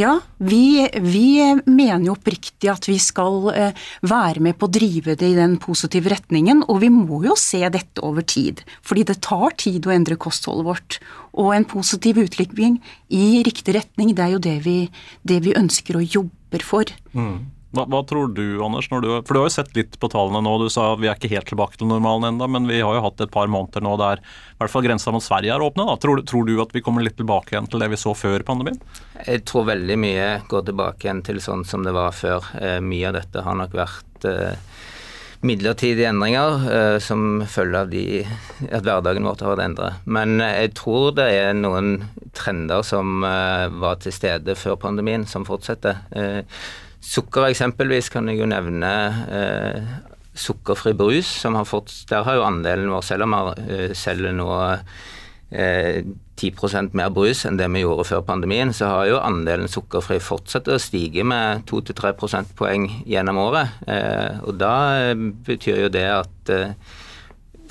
Ja, 0.00 0.16
vi, 0.38 0.84
vi, 1.04 1.26
mener 1.68 2.08
jo 2.08 2.16
oppriktig 2.16 2.70
at 2.72 2.88
vi 2.88 2.96
skal 3.02 3.50
eh, 3.52 3.86
være 4.06 4.42
med 4.44 4.58
på 4.58 4.68
å 4.68 4.74
drive 4.74 5.16
det 5.20 5.32
i 5.32 5.38
den 5.38 5.58
positive 5.62 6.12
retningen, 6.12 6.64
og 6.68 6.82
vi 6.84 6.90
må 6.92 7.22
jo 7.28 7.36
se 7.38 7.62
dette 7.68 8.02
over 8.04 8.26
tid. 8.26 8.64
Fordi 8.84 9.06
det 9.12 9.20
tar 9.24 9.56
tid 9.60 9.86
å 9.86 9.94
endre 9.94 10.18
kostholdet 10.20 10.68
vårt. 10.68 11.00
Og 11.34 11.54
en 11.54 11.66
positiv 11.68 12.20
utvikling 12.22 12.78
i 13.14 13.42
riktig 13.46 13.76
retning, 13.76 14.14
det 14.14 14.26
er 14.26 14.36
jo 14.36 14.42
det 14.42 14.58
vi, 14.66 14.78
det 15.26 15.42
vi 15.46 15.56
ønsker 15.58 16.00
og 16.00 16.18
jobber 16.20 16.64
for. 16.64 16.90
Mm. 17.14 17.53
Hva, 17.74 17.84
hva, 17.90 18.00
tror 18.06 18.28
du, 18.30 18.62
Anders? 18.62 18.86
Du, 18.86 19.08
for 19.26 19.34
du 19.34 19.40
har 19.40 19.48
jo 19.48 19.54
sett 19.56 19.74
litt 19.74 19.96
på 19.98 20.10
tallene 20.12 20.44
nå. 20.46 20.52
Du 20.62 20.68
sa 20.70 20.92
vi 21.00 21.08
er 21.10 21.18
ikke 21.18 21.32
helt 21.32 21.48
tilbake 21.50 21.80
til 21.80 21.90
normalen 21.90 22.28
ennå, 22.30 22.46
men 22.54 22.68
vi 22.70 22.78
har 22.78 22.94
jo 22.94 23.02
hatt 23.02 23.24
et 23.24 23.34
par 23.34 23.50
måneder 23.50 23.82
nå 23.82 23.96
der 23.98 24.22
i 24.22 24.60
hvert 24.62 24.70
fall 24.70 24.84
grensa 24.86 25.10
mot 25.14 25.24
Sverige 25.24 25.54
er 25.56 25.64
åpna. 25.64 25.88
Tror, 26.02 26.22
tror, 26.22 26.46
du 26.46 26.62
at 26.62 26.74
vi 26.74 26.84
kommer 26.84 27.02
litt 27.02 27.18
tilbake 27.18 27.56
igjen 27.56 27.66
til 27.70 27.82
det 27.82 27.90
vi 27.90 27.98
så 27.98 28.14
før 28.14 28.46
pandemien? 28.46 28.78
Jeg 29.26 29.42
tror 29.50 29.66
veldig 29.72 29.98
mye 29.98 30.28
går 30.50 30.68
tilbake 30.70 31.08
igjen 31.08 31.24
til 31.26 31.42
sånn 31.42 31.66
som 31.66 31.82
det 31.86 31.96
var 31.96 32.14
før. 32.14 32.46
Eh, 32.60 32.78
mye 32.84 33.10
av 33.10 33.18
dette 33.18 33.42
har 33.42 33.58
nok 33.58 33.74
vært 33.74 34.28
eh, 34.30 34.54
midlertidige 35.44 36.08
endringer 36.08 36.70
eh, 36.76 36.98
som 37.02 37.42
følge 37.50 37.82
av 37.82 37.90
de, 37.92 38.04
at 38.70 38.86
hverdagen 38.86 39.26
vår 39.26 39.42
har 39.42 39.52
vært 39.56 39.66
endret. 39.66 40.06
Men 40.06 40.38
eh, 40.38 40.60
jeg 40.64 40.74
tror 40.78 41.10
det 41.18 41.28
er 41.34 41.52
noen 41.58 42.06
trender 42.36 42.86
som 42.86 43.26
eh, 43.26 43.66
var 43.82 44.00
til 44.02 44.14
stede 44.14 44.56
før 44.58 44.78
pandemien, 44.86 45.26
som 45.28 45.46
fortsetter. 45.48 46.00
Eh, 46.16 46.40
Sukker 47.04 47.50
eksempelvis 47.50 48.08
kan 48.12 48.28
jeg 48.30 48.40
jo 48.40 48.48
nevne 48.48 48.90
eh, 49.28 49.94
sukkerfri 50.34 50.94
brus, 50.96 51.28
som 51.42 51.54
har 51.58 51.66
fått 51.68 51.92
Der 52.10 52.24
har 52.26 52.38
jo 52.38 52.46
andelen 52.46 52.90
vår, 52.90 53.04
selv 53.06 53.26
om 53.26 53.36
vi 53.36 53.76
eh, 53.76 53.92
selger 53.98 54.34
nå 54.34 54.48
eh, 55.52 56.00
10% 56.34 56.96
mer 56.98 57.12
brus 57.14 57.44
enn 57.46 57.58
det 57.60 57.68
vi 57.70 57.84
gjorde 57.84 58.06
før 58.08 58.24
pandemien, 58.26 58.72
så 58.74 58.90
har 58.90 59.06
jo 59.06 59.20
andelen 59.22 59.70
sukkerfri 59.70 60.18
fortsatt 60.22 60.68
å 60.72 60.80
stige 60.82 61.22
med 61.26 61.62
2-3 61.70 62.14
prosentpoeng 62.18 62.88
gjennom 63.06 63.38
året. 63.44 63.78
Eh, 63.86 64.42
og 64.42 64.58
da 64.58 64.74
eh, 65.04 65.14
betyr 65.46 65.84
jo 65.84 65.92
det 65.94 66.08
at 66.10 66.54
eh, 66.54 66.74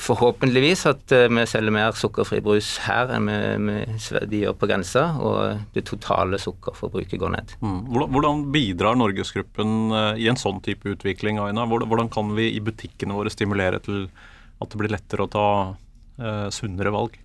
forhåpentligvis 0.04 0.86
at 0.90 1.14
vi 1.32 1.46
selger 1.48 1.74
mer 1.74 1.96
sukkerfri 1.96 2.42
brus 2.44 2.76
her 2.84 3.12
enn 3.16 3.30
de 3.30 4.42
gjør 4.42 4.58
på 4.60 4.68
grensa, 4.68 5.06
og 5.24 5.64
det 5.76 5.86
totale 5.88 6.40
sukkerforbruket 6.42 7.22
går 7.22 7.34
ned. 7.38 7.56
Mm. 7.64 7.80
Hvordan 8.12 8.44
bidrar 8.54 9.00
Norgesgruppen 9.00 9.96
i 10.20 10.28
en 10.28 10.40
sånn 10.40 10.60
type 10.66 10.92
utvikling, 10.92 11.40
Aina? 11.40 11.66
Hvordan 11.70 12.12
kan 12.12 12.36
vi 12.36 12.50
i 12.52 12.62
butikkene 12.64 13.16
våre 13.16 13.32
stimulere 13.34 13.80
til 13.84 14.10
at 14.64 14.72
det 14.72 14.80
blir 14.80 14.94
lettere 14.94 15.26
å 15.26 15.32
ta 15.32 15.48
eh, 16.20 16.48
sunnere 16.54 16.94
valg? 16.94 17.18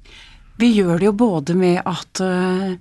Vi 0.58 0.72
gjør 0.74 0.98
det 0.98 1.06
jo 1.06 1.18
både 1.18 1.54
med 1.58 1.82
at 1.86 2.22
uh, 2.24 2.74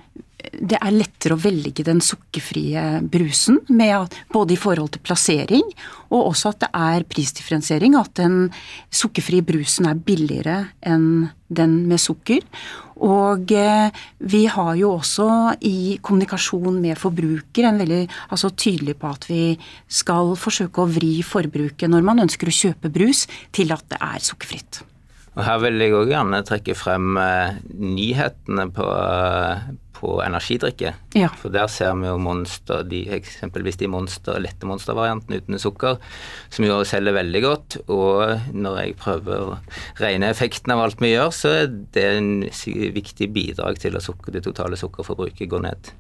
det 0.54 0.78
er 0.78 0.94
lettere 0.94 1.36
å 1.36 1.42
velge 1.42 1.84
den 1.86 2.00
sukkerfrie 2.04 3.02
brusen, 3.10 3.60
at, 3.84 4.16
både 4.34 4.56
i 4.56 4.60
forhold 4.60 4.94
til 4.96 5.04
plassering 5.06 5.66
og 6.08 6.32
også 6.32 6.54
at 6.54 6.62
det 6.64 6.70
er 6.78 7.06
prisdifferensiering. 7.10 7.98
At 8.00 8.16
den 8.20 8.50
sukkerfrie 8.94 9.46
brusen 9.46 9.90
er 9.90 10.00
billigere 10.00 10.60
enn 10.82 11.28
den 11.48 11.78
med 11.90 12.02
sukker. 12.02 12.44
Og 13.04 13.52
eh, 13.54 13.94
vi 14.20 14.44
har 14.50 14.74
jo 14.80 14.96
også 14.96 15.30
i 15.68 15.98
kommunikasjon 16.02 16.80
med 16.82 16.98
forbruker 17.00 17.70
en 17.70 17.82
veldig 17.84 18.04
altså 18.34 18.52
tydelig 18.58 18.98
på 19.02 19.14
at 19.14 19.30
vi 19.30 19.42
skal 19.88 20.34
forsøke 20.40 20.84
å 20.84 20.92
vri 20.92 21.16
forbruket 21.26 21.92
når 21.94 22.08
man 22.08 22.26
ønsker 22.26 22.50
å 22.50 22.60
kjøpe 22.64 22.94
brus, 22.94 23.28
til 23.54 23.74
at 23.76 23.86
det 23.92 24.02
er 24.02 24.24
sukkerfritt. 24.24 24.82
Og 25.38 25.44
Her 25.46 25.60
vil 25.62 25.84
jeg 25.84 25.94
òg 25.94 26.10
gjerne 26.10 26.46
trekke 26.46 26.74
frem 26.78 27.18
eh, 27.22 27.60
nyhetene 27.78 28.72
på, 28.74 28.86
eh, 28.90 29.68
på 29.98 30.16
energidrikke. 30.24 30.96
Ja. 31.18 31.30
For 31.38 31.54
der 31.54 31.70
ser 31.70 31.94
vi 32.00 32.10
jo 32.10 32.16
Monster, 32.22 32.82
de, 32.90 33.04
eksempelvis 33.20 33.78
de 33.78 33.90
monster, 33.94 34.40
lette 34.42 34.66
Monster-variantene 34.70 35.44
uten 35.44 35.62
sukker, 35.62 36.02
som 36.54 36.66
jo 36.66 36.80
selger 36.90 37.20
veldig 37.20 37.44
godt. 37.46 37.78
Og 37.86 38.50
når 38.58 38.82
jeg 38.82 38.98
prøver 39.04 39.46
å 39.46 39.60
regne 40.02 40.34
effekten 40.34 40.74
av 40.74 40.82
alt 40.88 41.06
vi 41.06 41.14
gjør, 41.14 41.30
så 41.34 41.54
er 41.62 41.72
det 41.94 42.10
en 42.16 42.34
viktig 42.98 43.30
bidrag 43.34 43.78
til 43.84 43.98
at 43.98 44.10
sukker, 44.10 44.34
det 44.34 44.46
totale 44.50 44.80
sukkerforbruket 44.80 45.54
går 45.54 45.66
ned. 45.70 45.94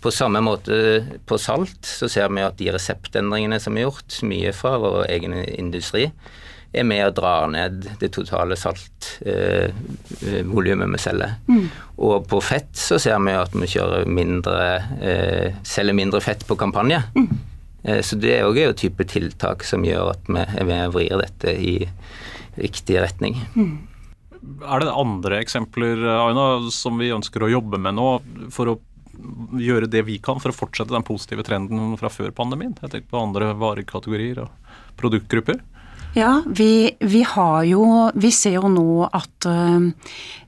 På 0.00 0.10
samme 0.14 0.40
måte 0.42 1.02
på 1.28 1.38
salt 1.38 1.86
så 1.86 2.08
ser 2.10 2.30
vi 2.32 2.42
at 2.42 2.58
de 2.58 2.70
reseptendringene 2.72 3.58
som 3.62 3.76
er 3.76 3.86
gjort, 3.86 4.22
mye 4.26 4.52
fra 4.56 4.78
vår 4.80 5.04
egen 5.12 5.36
industri, 5.44 6.08
er 6.72 6.84
med 6.86 7.02
å 7.08 7.14
dra 7.14 7.46
ned 7.50 7.88
det 7.98 8.08
totale 8.14 8.56
saltvolumet 8.58 10.86
eh, 10.86 10.92
vi 10.94 10.98
selger. 11.02 11.32
Mm. 11.50 11.66
Og 12.06 12.28
på 12.30 12.38
fett 12.44 12.76
så 12.78 12.98
ser 13.02 13.18
vi 13.24 13.32
at 13.34 13.54
vi 13.56 13.66
kjører 13.72 14.06
mindre, 14.06 14.58
eh, 15.02 15.48
selger 15.66 15.94
mindre 15.98 16.20
fett 16.24 16.46
på 16.46 16.56
kampanje. 16.60 17.00
Mm. 17.16 17.28
Eh, 17.82 18.00
så 18.06 18.16
det 18.20 18.32
er 18.36 18.46
òg 18.46 18.58
en 18.62 18.74
type 18.78 19.04
tiltak 19.10 19.64
som 19.66 19.84
gjør 19.86 20.04
at 20.14 20.22
vi 20.30 20.40
er 20.44 20.66
med 20.68 20.88
og 20.88 20.94
vrir 20.98 21.16
dette 21.24 21.48
i 21.58 21.74
riktig 22.60 22.96
retning. 23.02 23.34
Mm. 23.56 23.76
Er 24.64 24.78
det 24.80 24.96
andre 24.96 25.40
eksempler 25.42 25.96
Aina, 26.14 26.70
som 26.72 26.98
vi 27.00 27.12
ønsker 27.12 27.42
å 27.44 27.50
jobbe 27.50 27.78
med 27.82 27.94
nå 27.98 28.08
for 28.54 28.64
å 28.72 28.80
gjøre 29.60 29.90
det 29.90 30.02
vi 30.06 30.16
kan 30.22 30.40
for 30.40 30.50
å 30.52 30.56
fortsette 30.56 30.94
den 30.94 31.04
positive 31.04 31.42
trenden 31.44 31.98
fra 32.00 32.08
før 32.12 32.30
pandemien? 32.36 32.76
Jeg 32.80 32.90
tenker 32.94 33.10
på 33.10 33.20
andre 33.20 33.46
varekategorier 33.58 34.38
og 34.46 34.50
produktgrupper. 35.00 35.58
Ja, 36.10 36.42
vi, 36.46 36.90
vi, 36.98 37.20
har 37.22 37.62
jo 37.68 37.84
Vi 38.18 38.32
ser 38.34 38.56
jo 38.56 38.70
nå 38.72 39.04
at 39.06 39.46
uh, 39.46 39.84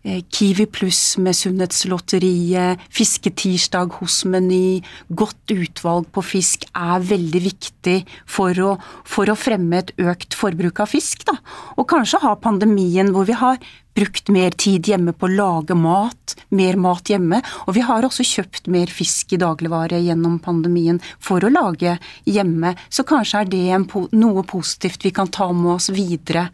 Kiwi 0.02 0.66
Pluss 0.66 1.14
med 1.22 1.36
Sunnhetslotteriet, 1.38 2.82
Fisketirsdag 2.90 3.94
hos 4.00 4.24
Meny, 4.26 4.80
godt 5.14 5.54
utvalg 5.54 6.08
på 6.10 6.24
fisk 6.26 6.66
er 6.74 7.04
veldig 7.06 7.42
viktig 7.44 7.94
for 8.26 8.58
å, 8.58 8.72
for 9.06 9.30
å 9.30 9.38
fremme 9.38 9.78
et 9.78 9.94
økt 10.02 10.34
forbruk 10.34 10.82
av 10.82 10.90
fisk. 10.90 11.22
Da. 11.30 11.36
Og 11.78 11.86
kanskje 11.92 12.18
har 12.24 12.42
pandemien 12.42 13.14
hvor 13.14 13.30
vi 13.30 13.38
har 13.38 13.62
brukt 13.94 14.30
mer 14.32 14.54
tid 14.56 14.88
hjemme 14.88 15.12
på 15.12 15.28
å 15.28 15.32
lage 15.32 15.76
mat, 15.78 16.36
mer 16.54 16.78
mat 16.80 17.10
hjemme. 17.12 17.42
Og 17.66 17.76
vi 17.76 17.84
har 17.86 18.06
også 18.06 18.26
kjøpt 18.26 18.70
mer 18.72 18.92
fisk 18.92 19.34
i 19.36 19.40
dagligvare 19.42 20.00
gjennom 20.02 20.38
pandemien 20.42 21.00
for 21.22 21.44
å 21.44 21.52
lage 21.52 21.98
hjemme. 22.28 22.74
Så 22.88 23.06
kanskje 23.08 23.42
er 23.42 23.52
det 23.52 23.62
en, 23.76 23.86
noe 24.16 24.46
positivt 24.48 25.04
vi 25.06 25.14
kan 25.14 25.30
ta 25.32 25.50
med 25.52 25.76
oss 25.76 25.90
videre 25.92 26.48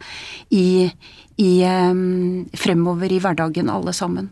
i, 0.49 0.89
i, 1.39 1.51
fremover 2.59 3.11
i 3.15 3.19
hverdagen, 3.23 3.71
alle 3.71 3.95
sammen. 3.95 4.29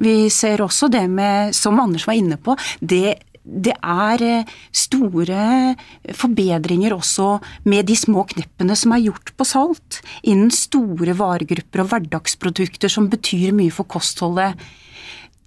Vi 0.00 0.30
ser 0.34 0.62
også 0.64 0.90
det 0.92 1.06
med, 1.10 1.54
som 1.56 1.80
Anders 1.80 2.08
var 2.10 2.18
inne 2.18 2.40
på, 2.40 2.56
det 2.80 3.18
det 3.50 3.74
er 3.82 4.22
eh, 4.22 4.50
store 4.72 5.74
forbedringer 6.16 6.94
også 6.94 7.38
med 7.68 7.88
de 7.90 7.96
små 7.98 8.24
kneppene 8.30 8.76
som 8.78 8.94
er 8.94 9.04
gjort 9.08 9.32
på 9.36 9.46
salt, 9.48 10.00
innen 10.22 10.52
store 10.54 11.16
varegrupper 11.18 11.82
og 11.82 11.90
hverdagsprodukter 11.92 12.92
som 12.92 13.10
betyr 13.10 13.54
mye 13.56 13.74
for 13.74 13.90
kostholdet 13.90 14.60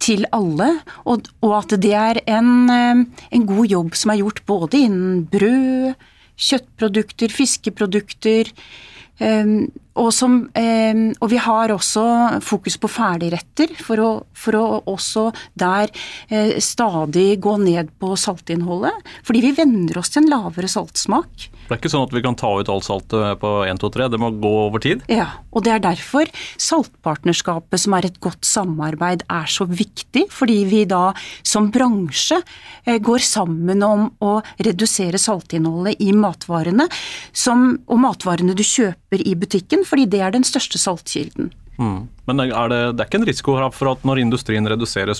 til 0.03 0.25
alle, 0.35 0.67
og, 1.07 1.29
og 1.45 1.53
at 1.61 1.77
det 1.79 1.93
er 1.95 2.19
en, 2.27 2.51
eh, 2.73 3.05
en, 3.31 3.45
god 3.47 3.71
jobb 3.71 3.95
som 3.99 4.11
er 4.11 4.19
gjort 4.19 4.43
både 4.49 4.83
innen 4.89 5.23
brød, 5.31 5.93
kjøttprodukter, 6.43 7.31
fiskeprodukter, 7.31 8.49
um, 9.21 9.69
og, 9.99 10.09
som, 10.13 10.39
eh, 10.57 11.13
og, 11.19 11.27
vi 11.29 11.39
har 11.41 11.73
også 11.73 12.03
fokus 12.43 12.77
på 12.81 12.89
ferdigretter, 12.91 13.73
for 13.83 14.01
å, 14.01 14.11
for 14.33 14.57
å 14.57 14.65
også 14.89 15.27
der 15.59 15.91
eh, 16.29 16.57
stadig 16.63 17.39
gå 17.43 17.55
ned 17.61 17.93
på 18.01 18.15
saltinnholdet. 18.19 19.13
Fordi 19.25 19.43
vi 19.45 19.53
venner 19.57 19.99
oss 20.01 20.13
til 20.13 20.23
en 20.23 20.31
lavere 20.33 20.69
saltsmak. 20.71 21.49
Det 21.63 21.71
er 21.71 21.79
ikke 21.79 21.93
sånn 21.93 22.07
at 22.07 22.13
vi 22.15 22.23
kan 22.25 22.35
ta 22.37 22.49
ut 22.59 22.69
alt 22.69 22.85
saltet 22.85 23.39
på 23.41 23.51
1, 23.65 23.79
2, 23.79 23.91
3, 23.95 24.09
det 24.13 24.19
må 24.21 24.33
gå 24.41 24.51
over 24.65 24.83
tid? 24.83 25.03
Ja, 25.11 25.29
og 25.53 25.63
det 25.65 25.75
er 25.75 25.83
derfor 25.85 26.29
saltpartnerskapet, 26.61 27.79
som 27.81 27.95
er 27.95 28.09
et 28.09 28.19
godt 28.23 28.43
samarbeid, 28.47 29.23
er 29.31 29.47
så 29.49 29.67
viktig. 29.69 30.25
Fordi 30.33 30.59
vi 30.69 30.83
da 30.89 31.11
som 31.45 31.69
bransje 31.73 32.41
eh, 32.85 32.99
går 33.03 33.23
sammen 33.23 33.85
om 33.85 34.09
å 34.25 34.33
redusere 34.57 35.21
saltinnholdet 35.21 36.01
i 36.03 36.11
matvarene, 36.17 36.89
som, 37.31 37.69
og 37.87 38.03
matvarene 38.03 38.57
du 38.57 38.65
kjøper 38.65 39.23
i 39.23 39.37
butikken 39.39 39.82
fordi 39.87 40.07
det 40.09 40.23
er 40.23 40.33
den 40.35 40.47
største 40.47 40.81
saltkilden. 40.81 41.51
Mm. 41.77 42.05
Men 42.29 42.39
er 42.39 42.69
det, 42.69 42.79
det, 42.93 43.01
er 43.01 43.07
ikke 43.07 43.19
en 43.19 43.25
risiko 43.27 43.53
for 43.73 43.89
at 43.89 44.03
når 44.05 44.21
industrien 44.21 44.67
reduserer 44.69 45.17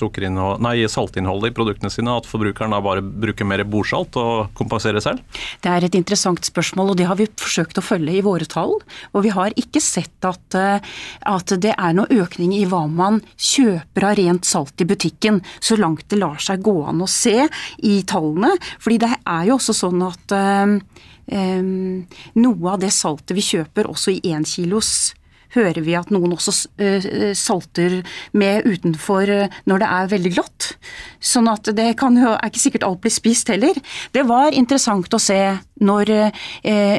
nei, 0.62 0.74
saltinnholdet 0.88 1.50
i 1.50 1.54
produktene 1.56 1.90
sine, 1.92 2.14
at 2.14 2.28
forbrukeren 2.28 2.72
da 2.72 2.80
bare 2.84 3.02
bruker 3.02 3.44
mer 3.48 3.64
bordsalt 3.66 4.16
og 4.20 4.54
kompenserer 4.56 5.02
selv? 5.02 5.20
Det 5.60 5.70
er 5.72 5.84
et 5.84 5.98
interessant 5.98 6.44
spørsmål, 6.46 6.92
og 6.92 6.98
det 7.00 7.08
har 7.10 7.18
vi 7.18 7.26
forsøkt 7.26 7.80
å 7.80 7.84
følge 7.84 8.14
i 8.14 8.24
våre 8.24 8.46
tall. 8.46 8.76
Og 9.12 9.26
vi 9.26 9.34
har 9.34 9.56
ikke 9.60 9.82
sett 9.82 10.24
at, 10.24 10.58
eh, 10.58 10.94
at 11.26 11.56
det 11.58 11.74
er 11.74 11.96
noe 11.98 12.22
økning 12.22 12.54
i 12.56 12.64
hva 12.70 12.86
man 12.88 13.20
kjøper 13.34 14.08
av 14.10 14.18
rent 14.20 14.48
salt 14.48 14.80
i 14.80 14.88
butikken, 14.88 15.42
så 15.60 15.76
langt 15.80 16.06
det 16.08 16.22
lar 16.22 16.38
seg 16.38 16.62
gå 16.64 16.76
an 16.86 17.02
å 17.02 17.10
se 17.10 17.48
i 17.82 17.98
tallene. 18.06 18.54
Fordi 18.78 19.02
det 19.02 19.10
er 19.18 19.50
jo 19.50 19.58
også 19.58 19.74
sånn 19.76 20.06
at 20.06 20.38
um, 20.38 20.78
noe 21.32 22.72
av 22.72 22.80
det 22.82 22.90
saltet 22.92 23.32
vi 23.36 23.44
kjøper 23.44 23.88
også 23.88 24.12
i 24.12 24.34
énkilos, 24.34 25.14
hører 25.54 25.82
vi 25.86 25.96
at 25.98 26.10
noen 26.14 26.34
også 26.34 26.54
eh, 26.82 27.32
salter 27.38 28.00
med 28.36 28.66
utenfor 28.66 29.30
eh, 29.30 29.58
når 29.70 29.82
det 29.82 29.90
er 29.96 30.12
veldig 30.14 30.32
glatt. 30.36 30.70
Sånn 31.22 31.50
at 31.50 31.70
det 31.76 31.92
kan 32.00 32.18
er 32.18 32.38
ikke 32.48 32.64
sikkert 32.66 32.86
alt 32.88 33.02
blir 33.04 33.14
spist 33.14 33.52
heller. 33.52 33.78
Det 34.14 34.24
var 34.28 34.54
interessant 34.56 35.14
å 35.14 35.22
se 35.22 35.40
når 35.84 36.14
eh, 36.14 36.98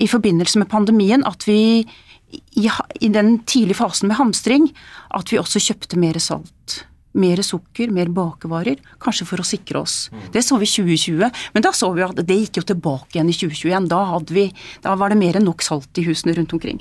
i 0.00 0.08
forbindelse 0.08 0.62
med 0.62 0.70
pandemien 0.72 1.26
at 1.28 1.44
vi 1.48 1.84
i 2.30 3.08
den 3.10 3.40
tidlige 3.42 3.80
fasen 3.80 4.06
med 4.06 4.20
hamstring 4.20 4.68
at 5.18 5.32
vi 5.32 5.40
også 5.40 5.62
kjøpte 5.64 5.98
mer 5.98 6.18
salt 6.22 6.84
mer 7.12 7.42
sukker, 7.42 7.90
mer 7.94 8.10
bakevarer, 8.14 8.80
kanskje 9.02 9.26
for 9.28 9.42
å 9.42 9.46
sikre 9.46 9.82
oss. 9.82 10.10
Det 10.34 10.42
så 10.46 10.58
vi 10.60 10.68
i 10.68 10.74
2020, 10.74 11.42
men 11.54 11.66
da 11.66 11.72
så 11.76 11.90
vi 11.96 12.04
at 12.06 12.22
det 12.26 12.38
gikk 12.44 12.60
jo 12.60 12.68
tilbake 12.70 13.16
igjen 13.16 13.32
i 13.32 13.36
2021. 13.36 13.90
Da, 13.90 14.04
vi, 14.30 14.46
da 14.84 14.94
var 14.98 15.10
det 15.10 15.20
mer 15.20 15.40
enn 15.40 15.48
nok 15.48 15.64
salt 15.66 15.98
i 15.98 16.06
husene 16.06 16.36
rundt 16.36 16.54
omkring. 16.56 16.80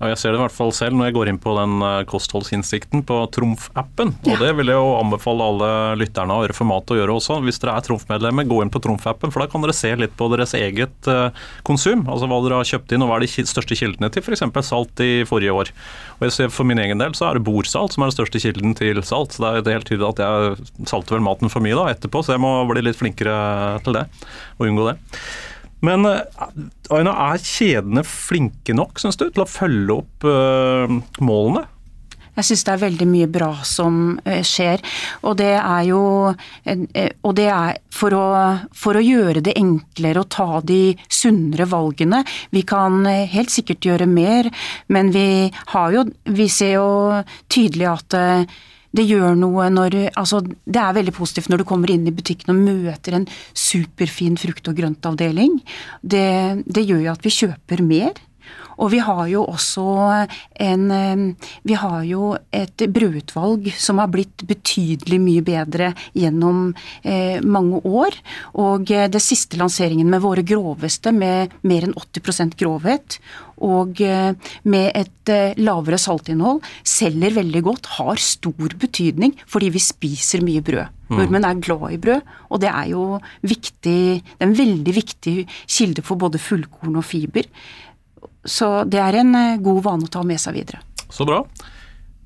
Ja, 0.00 0.08
jeg 0.14 0.16
ser 0.16 0.32
det 0.32 0.38
i 0.38 0.40
hvert 0.40 0.54
fall 0.56 0.70
selv 0.72 0.96
når 0.96 1.10
jeg 1.10 1.14
går 1.18 1.28
inn 1.28 1.38
på 1.44 1.52
den 1.58 1.82
eh, 1.84 1.98
kostholdsinnsikten 2.08 3.02
på 3.04 3.18
Trumf-appen. 3.36 4.14
Og 4.24 4.30
ja. 4.32 4.38
det 4.40 4.54
vil 4.56 4.72
jeg 4.72 4.80
jo 4.80 4.94
anbefale 4.96 5.48
alle 5.52 5.68
lytterne 6.00 6.32
av 6.32 6.46
Øre 6.46 6.56
for 6.56 6.68
mat 6.70 6.88
å 6.88 6.96
gjøre 6.96 7.16
også. 7.18 7.36
Hvis 7.44 7.60
dere 7.60 7.74
er 7.76 7.84
Trumf-medlemmer, 7.84 8.48
gå 8.48 8.62
inn 8.64 8.72
på 8.72 8.80
Trumf-appen, 8.80 9.28
for 9.28 9.44
da 9.44 9.50
kan 9.52 9.60
dere 9.60 9.76
se 9.76 9.92
litt 10.00 10.14
på 10.16 10.30
deres 10.32 10.56
eget 10.56 11.10
uh, 11.10 11.28
konsum. 11.68 12.06
Altså 12.08 12.30
hva 12.32 12.40
dere 12.46 12.62
har 12.62 12.70
kjøpt 12.70 12.96
inn, 12.96 13.04
og 13.04 13.12
hva 13.12 13.20
er 13.20 13.26
de 13.26 13.44
største 13.52 13.76
kildene 13.76 14.08
til 14.08 14.24
f.eks. 14.24 14.46
salt 14.70 15.04
i 15.04 15.10
forrige 15.28 15.58
år. 15.60 15.74
Og 16.16 16.26
jeg 16.30 16.36
ser 16.38 16.56
For 16.56 16.68
min 16.72 16.80
egen 16.80 17.04
del 17.04 17.12
så 17.18 17.28
er 17.28 17.36
det 17.36 17.44
bordsalt 17.44 17.92
som 17.92 18.06
er 18.06 18.08
den 18.08 18.16
største 18.16 18.40
kilden 18.40 18.72
til 18.80 19.04
salt. 19.04 19.36
Så 19.36 19.52
det 19.60 19.68
er 19.68 19.82
helt 19.82 19.90
tydelig 19.92 20.14
at 20.14 20.24
jeg 20.24 20.88
salter 20.88 21.18
vel 21.18 21.28
maten 21.28 21.52
for 21.52 21.60
mye 21.60 21.76
da 21.76 21.90
etterpå, 21.92 22.24
så 22.24 22.38
jeg 22.38 22.44
må 22.48 22.56
bli 22.72 22.88
litt 22.88 22.96
flinkere 22.96 23.36
til 23.84 24.00
det, 24.00 24.08
og 24.56 24.70
unngå 24.70 24.88
det. 24.88 24.96
Men 25.86 26.06
eh, 26.08 26.22
Aina, 26.92 27.16
er 27.30 27.44
kjedene 27.44 28.04
flinke 28.06 28.76
nok, 28.76 29.00
syns 29.00 29.20
du, 29.20 29.28
til 29.30 29.44
å 29.44 29.48
følge 29.48 30.00
opp 30.00 30.26
uh, 30.28 30.98
målene? 31.24 31.66
Jeg 32.40 32.46
syns 32.46 32.62
det 32.64 32.72
er 32.72 32.82
veldig 32.84 33.06
mye 33.10 33.28
bra 33.30 33.50
som 33.68 33.96
eh, 34.24 34.40
skjer. 34.46 34.80
Og 35.28 35.36
det 35.40 35.52
er 35.58 35.82
jo 35.90 36.02
eh, 36.64 37.10
Og 37.26 37.34
det 37.36 37.48
er 37.52 37.80
for 37.92 38.16
å, 38.16 38.24
for 38.72 38.96
å 38.96 39.04
gjøre 39.04 39.42
det 39.44 39.58
enklere 39.60 40.22
å 40.22 40.30
ta 40.30 40.62
de 40.64 40.94
sunnere 41.10 41.66
valgene. 41.68 42.22
Vi 42.54 42.64
kan 42.68 43.02
eh, 43.10 43.26
helt 43.28 43.52
sikkert 43.52 43.84
gjøre 43.84 44.08
mer, 44.08 44.48
men 44.88 45.12
vi 45.12 45.50
har 45.74 45.92
jo 45.96 46.06
Vi 46.24 46.48
ser 46.48 46.76
jo 46.78 46.90
tydelig 47.50 47.88
at 47.90 48.18
det 48.96 49.06
gjør 49.06 49.36
noe 49.38 49.68
når 49.72 49.96
Altså, 50.10 50.40
det 50.42 50.80
er 50.80 50.96
veldig 50.96 51.14
positivt 51.14 51.50
når 51.50 51.62
du 51.62 51.68
kommer 51.68 51.92
inn 51.92 52.08
i 52.08 52.14
butikken 52.14 52.52
og 52.54 52.62
møter 52.64 53.16
en 53.16 53.28
superfin 53.54 54.38
frukt- 54.40 54.68
og 54.70 54.78
grøntavdeling. 54.78 55.60
Det, 56.02 56.64
det 56.66 56.86
gjør 56.88 57.04
jo 57.06 57.12
at 57.14 57.24
vi 57.26 57.34
kjøper 57.36 57.84
mer. 57.86 58.18
Og 58.80 58.90
vi 58.94 59.00
har 59.04 59.26
jo 59.28 59.44
også 59.44 59.84
en 60.60 60.86
Vi 61.66 61.76
har 61.76 62.02
jo 62.08 62.34
et 62.52 62.84
brødutvalg 62.88 63.68
som 63.76 64.00
har 64.00 64.08
blitt 64.12 64.44
betydelig 64.48 65.20
mye 65.20 65.44
bedre 65.44 65.92
gjennom 66.16 66.72
eh, 67.04 67.40
mange 67.44 67.80
år. 67.84 68.16
Og 68.60 68.88
det 68.88 69.22
siste 69.22 69.58
lanseringen 69.60 70.08
med 70.10 70.22
våre 70.24 70.44
groveste, 70.46 71.12
med 71.12 71.52
mer 71.62 71.86
enn 71.86 71.96
80 71.96 72.56
grovhet, 72.60 73.18
og 73.60 74.00
eh, 74.04 74.32
med 74.72 74.88
et 74.96 75.32
eh, 75.32 75.58
lavere 75.60 75.98
saltinnhold, 76.00 76.62
selger 76.86 77.36
veldig 77.36 77.62
godt, 77.66 77.90
har 77.98 78.20
stor 78.22 78.76
betydning 78.80 79.36
fordi 79.50 79.70
vi 79.74 79.82
spiser 79.84 80.44
mye 80.44 80.64
brød. 80.64 80.96
Mm. 81.10 81.18
Nordmenn 81.18 81.46
er 81.48 81.62
glad 81.62 81.86
i 81.90 82.00
brød, 82.00 82.34
og 82.48 82.62
det 82.62 82.70
er 82.70 82.90
jo 82.92 83.04
viktig, 83.42 84.00
det 84.22 84.40
er 84.40 84.48
en 84.48 84.56
veldig 84.56 84.94
viktig 84.94 85.36
kilde 85.66 86.04
for 86.06 86.20
både 86.20 86.40
fullkorn 86.40 86.98
og 87.00 87.06
fiber. 87.06 87.48
Så 88.44 88.84
det 88.88 89.00
er 89.02 89.20
en 89.20 89.34
eh, 89.36 89.58
god 89.60 89.82
vane 89.84 90.08
å 90.08 90.12
ta 90.12 90.22
med 90.26 90.40
seg 90.40 90.56
videre. 90.56 90.80
Så 91.10 91.26
bra. 91.28 91.42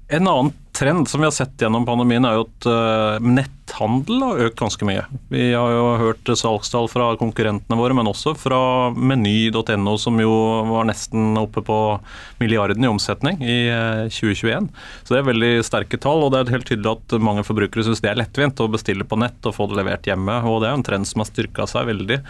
En 0.09 0.29
annen 0.29 0.53
trend 0.75 1.09
som 1.09 1.23
vi 1.23 1.29
har 1.29 1.35
sett 1.35 1.61
gjennom 1.61 1.87
pandemien, 1.87 2.25
er 2.27 2.39
jo 2.39 2.47
at 2.47 2.67
uh, 2.69 3.23
netthandel 3.65 4.23
har 4.23 4.43
økt 4.47 4.59
ganske 4.59 4.85
mye. 4.87 5.05
Vi 5.31 5.53
har 5.53 5.71
jo 5.73 5.97
hørt 5.99 6.29
salgstall 6.37 6.89
fra 6.89 7.17
konkurrentene 7.17 7.79
våre, 7.79 7.95
men 7.95 8.07
også 8.07 8.35
fra 8.37 8.91
meny.no, 8.93 9.97
som 9.99 10.19
jo 10.21 10.33
var 10.69 10.85
nesten 10.85 11.37
oppe 11.39 11.63
på 11.65 12.01
milliarden 12.41 12.85
i 12.85 12.89
omsetning 12.91 13.41
i 13.43 13.69
uh, 13.71 14.05
eh, 14.05 14.13
2021. 14.13 14.69
Så 15.05 15.15
det 15.15 15.21
er 15.21 15.31
veldig 15.31 15.53
sterke 15.65 15.99
tall, 15.99 16.25
og 16.25 16.33
det 16.33 16.43
er 16.43 16.57
helt 16.57 16.69
tydelig 16.69 16.93
at 16.93 17.17
mange 17.21 17.45
forbrukere 17.45 17.85
syns 17.85 18.03
det 18.05 18.13
er 18.13 18.21
lettvint 18.21 18.61
å 18.61 18.71
bestille 18.71 19.05
på 19.05 19.19
nett 19.19 19.45
og 19.45 19.57
få 19.57 19.69
det 19.71 19.81
levert 19.81 20.07
hjemme. 20.07 20.43
og 20.45 20.63
Det 20.63 20.71
er 20.71 20.79
en 20.79 20.87
trend 20.87 21.09
som 21.09 21.25
har 21.25 21.31
styrka 21.31 21.69
seg 21.71 21.89
veldig. 21.91 22.21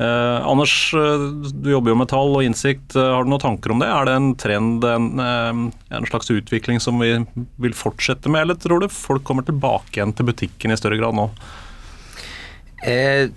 Eh, 0.00 0.46
Anders, 0.48 0.94
eh, 0.94 1.52
du 1.52 1.70
jobber 1.70 1.92
jo 1.92 1.98
med 2.00 2.08
tall 2.08 2.30
og 2.32 2.44
innsikt. 2.46 2.94
Eh, 2.96 3.04
har 3.04 3.26
du 3.26 3.28
noen 3.28 3.42
tanker 3.42 3.74
om 3.74 3.82
det? 3.82 3.88
Er 3.92 4.08
det 4.08 4.14
en 4.16 4.30
trend, 4.40 4.84
en, 4.88 5.10
en, 5.20 6.06
slags 6.08 6.30
utvikling 6.32 6.80
som 6.80 6.96
vi 7.02 7.10
vil 7.60 7.76
fortsette 7.76 8.32
med, 8.32 8.46
eller 8.46 8.56
tror 8.56 8.80
du 8.80 8.88
folk 8.88 9.26
kommer 9.28 9.44
tilbake 9.44 9.98
igjen 9.98 10.14
til 10.16 10.30
butikken 10.30 10.72
i 10.72 10.79
større 10.80 10.98
grad 11.00 11.16
nå? 11.16 11.28
Jeg 12.80 13.30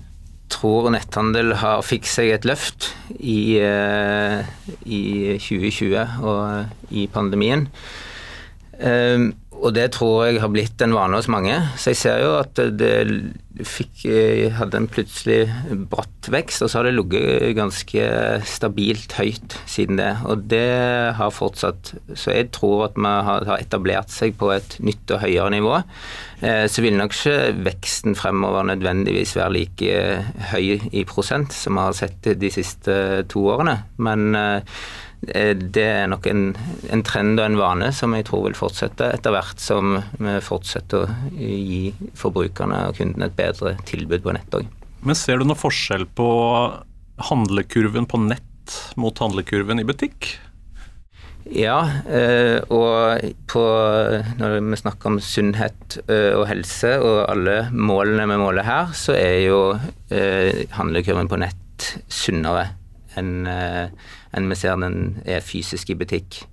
tror 0.53 0.89
netthandel 0.93 1.55
har 1.59 1.83
fikk 1.85 2.07
seg 2.07 2.31
et 2.31 2.47
løft 2.47 2.91
i, 3.19 3.59
i 3.59 5.03
2020 5.41 6.23
og 6.23 6.93
i 6.93 7.07
pandemien. 7.12 7.67
Og 9.63 9.72
det 9.75 9.93
tror 9.96 10.25
jeg 10.27 10.41
har 10.43 10.51
blitt 10.51 10.82
en 10.84 10.93
vane 10.96 11.15
hos 11.15 11.29
mange. 11.32 11.55
Så 11.79 11.93
jeg 11.93 12.00
ser 12.01 12.22
jo 12.24 12.34
at 12.41 12.60
det 12.75 12.93
fikk, 13.63 14.01
eh, 14.10 14.50
hadde 14.58 14.79
en 14.79 14.89
plutselig 14.89 15.46
bratt 15.91 16.27
vekst, 16.34 16.63
og 16.65 16.72
så 16.72 16.79
har 16.79 16.89
det 16.89 16.96
ligget 16.98 17.53
ganske 17.55 18.08
stabilt 18.50 19.13
høyt 19.15 19.55
siden 19.70 20.01
det. 20.01 20.10
Og 20.25 20.48
det 20.51 21.13
har 21.15 21.32
fortsatt. 21.32 21.93
Så 22.12 22.34
jeg 22.34 22.51
tror 22.51 22.89
at 22.89 22.98
vi 23.00 23.13
har 23.29 23.48
etablert 23.55 24.12
seg 24.12 24.36
på 24.39 24.51
et 24.51 24.77
nytt 24.84 25.15
og 25.15 25.24
høyere 25.24 25.53
nivå. 25.53 25.79
Eh, 26.41 26.65
så 26.67 26.84
vil 26.84 26.98
nok 27.00 27.15
ikke 27.15 27.53
veksten 27.63 28.17
fremover 28.20 28.67
nødvendigvis 28.67 29.38
være 29.39 29.53
like 29.53 29.96
høy 30.51 30.89
i 30.91 31.05
prosent 31.08 31.53
som 31.55 31.79
vi 31.79 31.88
har 31.88 31.96
sett 31.96 32.34
de 32.36 32.51
siste 32.51 33.24
to 33.32 33.48
årene. 33.53 33.84
Men 33.98 34.36
eh, 34.36 34.62
Eh, 34.63 35.12
det 35.24 35.84
er 35.84 36.08
nok 36.12 36.27
en, 36.27 36.50
en, 36.92 37.03
trend 37.06 37.39
og 37.39 37.46
en 37.46 37.60
vane 37.60 37.89
som 37.96 38.13
jeg 38.15 38.25
tror 38.27 38.48
vil 38.48 38.58
fortsette 38.58 39.08
etter 39.15 39.32
hvert 39.32 39.62
som 39.62 39.98
vi 40.20 40.38
fortsetter 40.44 41.06
å 41.06 41.36
gi 41.38 41.94
forbrukerne 42.20 42.88
og 42.89 42.98
kundene 43.00 43.30
et 43.30 43.38
bedre 43.38 43.75
tilbud 43.88 44.25
på 44.25 44.36
nett 44.36 44.58
òg. 44.58 44.68
Men 45.03 45.20
ser 45.20 45.39
du 45.39 45.48
noen 45.48 45.60
forskjell 45.60 46.08
på 46.15 46.30
handlekurven 47.30 48.08
på 48.10 48.20
nett 48.25 48.80
mot 49.00 49.20
handlekurven 49.20 49.82
i 49.82 49.88
butikk? 49.88 50.34
Ja, 51.44 51.82
eh, 52.08 52.63
og 52.72 53.24
på, 53.51 53.63
når 54.39 54.58
vi 54.60 54.80
snakker 54.80 55.12
om 55.12 55.19
sunnhet 55.24 55.97
eh, 56.08 56.32
og 56.38 56.47
helse 56.47 56.95
og 57.04 57.17
alle 57.28 57.58
målene 57.76 58.30
vi 58.32 58.39
måler 58.39 58.67
her, 58.67 58.93
så 58.95 59.15
er 59.19 59.41
jo 59.43 59.60
handlekurven 60.78 61.32
på 61.32 61.39
nett 61.41 61.89
sunnere 62.12 62.69
enn 63.19 63.47
enn 64.34 64.50
vi 64.52 64.58
ser 64.60 64.80
den 64.82 65.22
er 65.26 65.46
fysisk 65.46 65.93
i 65.93 65.98
butikk. 66.00 66.43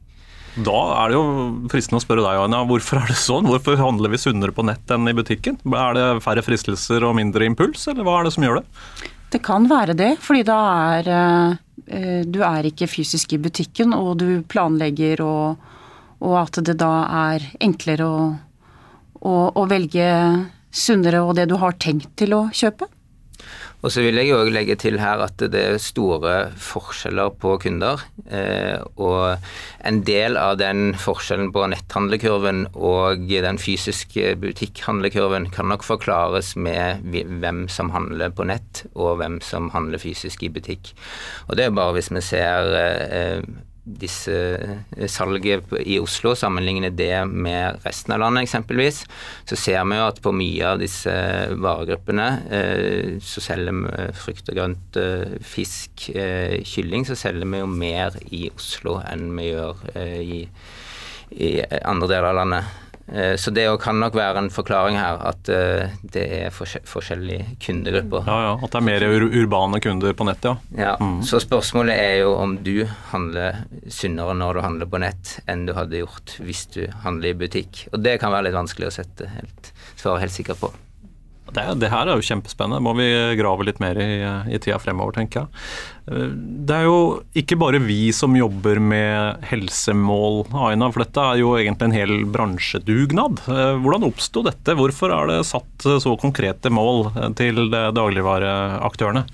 Da 0.58 0.78
er 0.98 1.12
det 1.12 1.14
jo 1.14 1.24
fristende 1.70 2.00
å 2.00 2.02
spørre 2.02 2.24
deg, 2.24 2.40
Aina, 2.42 2.64
hvorfor 2.66 2.98
er 2.98 3.12
det 3.12 3.18
sånn? 3.20 3.46
Hvorfor 3.46 3.78
handler 3.78 4.10
vi 4.10 4.18
sunnere 4.18 4.54
på 4.54 4.64
nett 4.66 4.90
enn 4.90 5.06
i 5.06 5.14
butikken? 5.14 5.60
Er 5.70 5.94
det 5.96 6.06
færre 6.24 6.42
fristelser 6.42 7.06
og 7.06 7.14
mindre 7.20 7.46
impuls, 7.46 7.86
eller 7.90 8.06
hva 8.06 8.18
er 8.18 8.26
det 8.26 8.34
som 8.34 8.46
gjør 8.46 8.60
det? 8.60 9.10
Det 9.30 9.42
kan 9.46 9.68
være 9.70 9.94
det, 9.94 10.10
fordi 10.24 10.42
da 10.48 10.58
er 10.98 11.10
eh, 11.14 12.22
du 12.26 12.40
er 12.42 12.66
ikke 12.66 12.90
fysisk 12.90 13.36
i 13.36 13.42
butikken, 13.42 13.94
og 13.94 14.16
du 14.22 14.42
planlegger, 14.50 15.22
og, 15.22 15.68
og 16.18 16.38
at 16.42 16.58
det 16.66 16.74
da 16.82 16.94
er 17.30 17.46
enklere 17.62 18.08
å, 18.10 18.24
å, 19.22 19.34
å 19.54 19.68
velge 19.70 20.08
sunnere 20.70 21.22
og 21.22 21.36
det 21.38 21.46
du 21.50 21.56
har 21.62 21.78
tenkt 21.82 22.10
til 22.18 22.34
å 22.34 22.48
kjøpe. 22.54 22.90
Og 23.80 23.92
så 23.92 24.02
vil 24.04 24.18
jeg 24.20 24.34
òg 24.36 24.50
legge 24.52 24.76
til 24.80 24.98
her 25.00 25.22
at 25.24 25.40
det 25.40 25.60
er 25.60 25.78
store 25.80 26.50
forskjeller 26.60 27.32
på 27.40 27.54
kunder. 27.62 28.02
Eh, 28.28 28.76
og 29.00 29.40
en 29.88 30.02
del 30.04 30.36
av 30.36 30.58
den 30.60 30.92
forskjellen 31.00 31.48
på 31.54 31.64
netthandlekurven 31.72 32.66
og 32.76 33.24
den 33.30 33.60
fysiske 33.60 34.34
butikkhandlekurven 34.42 35.48
kan 35.54 35.70
nok 35.72 35.86
forklares 35.86 36.52
med 36.60 37.00
hvem 37.40 37.64
som 37.72 37.94
handler 37.94 38.34
på 38.36 38.44
nett, 38.50 38.84
og 38.92 39.22
hvem 39.22 39.40
som 39.44 39.72
handler 39.72 40.02
fysisk 40.02 40.44
i 40.44 40.52
butikk. 40.52 40.92
Og 41.48 41.56
det 41.56 41.68
er 41.68 41.76
bare 41.76 41.96
hvis 41.96 42.12
vi 42.12 42.24
ser 42.24 42.76
eh, 42.76 43.40
disse 44.00 44.34
eh, 44.34 45.06
salget 45.10 45.72
i 45.82 45.98
Oslo, 46.00 46.34
sammenligner 46.38 46.92
det 46.94 47.24
med 47.26 47.80
resten 47.84 48.14
av 48.14 48.22
landet 48.24 48.46
eksempelvis, 48.46 49.02
så 49.48 49.58
ser 49.58 49.84
vi 49.88 49.98
jo 49.98 50.08
at 50.08 50.20
på 50.22 50.34
mye 50.36 50.72
av 50.72 50.82
disse 50.82 51.14
varegruppene 51.60 52.28
eh, 52.50 53.16
så 53.24 53.44
selger 53.44 53.76
vi 53.80 54.08
frukt 54.20 54.52
og 54.52 54.60
grønt, 54.60 55.00
eh, 55.00 55.38
fisk, 55.46 56.10
kylling, 56.66 57.06
så 57.08 57.18
selger 57.18 57.48
vi 57.48 57.62
jo 57.62 57.70
mer 57.70 58.16
i 58.30 58.46
Oslo 58.52 58.98
enn 59.04 59.28
vi 59.36 59.50
gjør 59.50 59.82
i, 60.20 60.44
i 61.30 61.50
andre 61.80 62.10
deler 62.10 62.30
av 62.32 62.40
landet. 62.42 62.78
Eh, 63.12 63.36
så 63.36 63.50
det 63.50 63.66
kan 63.82 63.98
nok 64.00 64.14
være 64.14 64.44
en 64.44 64.50
forklaring 64.52 64.98
her, 64.98 65.18
at 65.30 65.50
eh, 65.50 65.94
det 66.14 66.24
er 66.40 66.54
forskjellige 66.54 67.56
kundegrupper. 67.62 68.26
Ja, 68.28 68.38
ja, 68.46 68.52
At 68.58 68.70
det 68.70 68.80
er 68.80 68.86
mer 68.86 69.06
ur 69.06 69.26
urbane 69.26 69.80
kunder 69.82 70.14
på 70.14 70.26
nett, 70.28 70.46
ja. 70.46 70.56
ja 70.78 70.94
mm. 71.00 71.20
Så 71.26 71.42
spørsmålet 71.42 71.98
er 71.98 72.20
jo 72.22 72.36
om 72.38 72.58
du 72.64 72.84
handler 73.10 73.64
sunnere 73.90 74.36
når 74.38 74.58
du 74.58 74.64
handler 74.66 74.90
på 74.90 75.02
nett, 75.02 75.38
enn 75.50 75.66
du 75.66 75.74
hadde 75.78 76.04
gjort 76.04 76.36
hvis 76.38 76.66
du 76.76 76.84
handler 77.04 77.32
i 77.32 77.40
butikk. 77.42 77.86
Og 77.92 78.04
det 78.04 78.18
kan 78.22 78.34
være 78.34 78.48
litt 78.48 78.58
vanskelig 78.58 78.90
å 78.90 78.96
sette 79.00 79.30
helt, 79.34 79.74
svare 79.96 80.22
helt 80.24 80.36
sikkert 80.36 80.62
på. 80.62 80.72
Det, 81.54 81.64
det, 81.82 81.90
her 81.92 82.08
er 82.08 82.18
jo 82.18 82.26
kjempespennende. 82.26 82.82
Må 82.84 82.94
vi 82.98 83.08
grave 83.38 83.66
litt 83.66 83.80
mer 83.82 83.98
i, 84.00 84.10
i, 84.50 84.58
tida 84.58 84.78
fremover, 84.82 85.16
tenker 85.16 85.42
jeg. 85.44 85.64
Det 86.66 86.74
er 86.74 86.86
jo 86.88 87.00
ikke 87.38 87.58
bare 87.60 87.80
vi 87.84 88.10
som 88.16 88.34
jobber 88.34 88.80
med 88.82 89.44
helsemål, 89.46 90.42
Aina, 90.66 90.88
for 90.90 91.04
dette 91.04 91.22
er 91.22 91.40
jo 91.42 91.54
egentlig 91.58 91.90
en 91.90 91.96
hel 91.96 92.14
bransjedugnad. 92.34 93.44
Hvordan 93.46 94.08
oppsto 94.08 94.42
dette? 94.46 94.74
Hvorfor 94.78 95.14
er 95.14 95.30
det 95.30 95.40
satt 95.48 95.86
så 96.02 96.16
konkrete 96.20 96.72
mål 96.74 97.10
til 97.38 97.68
dagligvareaktørene? 97.70 99.26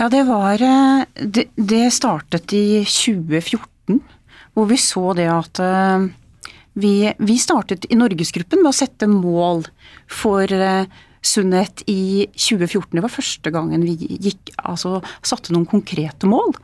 Ja, 0.00 0.08
det 0.08 0.24
var 0.30 0.62
Det, 1.14 1.50
det 1.54 1.84
startet 1.92 2.54
i 2.56 2.80
2014, 2.88 4.00
hvor 4.56 4.66
vi 4.70 4.80
så 4.80 5.12
det 5.18 5.28
at 5.30 5.60
vi, 6.82 7.12
vi, 7.18 7.36
startet 7.40 7.86
i 7.90 7.98
Norgesgruppen 7.98 8.62
med 8.62 8.72
å 8.72 8.76
sette 8.76 9.08
mål 9.10 9.66
for 10.10 10.50
uh, 10.50 10.88
sunnhet 11.22 11.84
i 11.90 12.26
2014. 12.34 12.96
Det 12.96 13.04
var 13.04 13.12
første 13.12 13.52
gangen 13.54 13.84
vi 13.86 13.96
gikk, 13.98 14.54
altså, 14.62 14.98
satte 15.22 15.54
noen 15.54 15.68
konkrete 15.70 16.30
mål. 16.30 16.54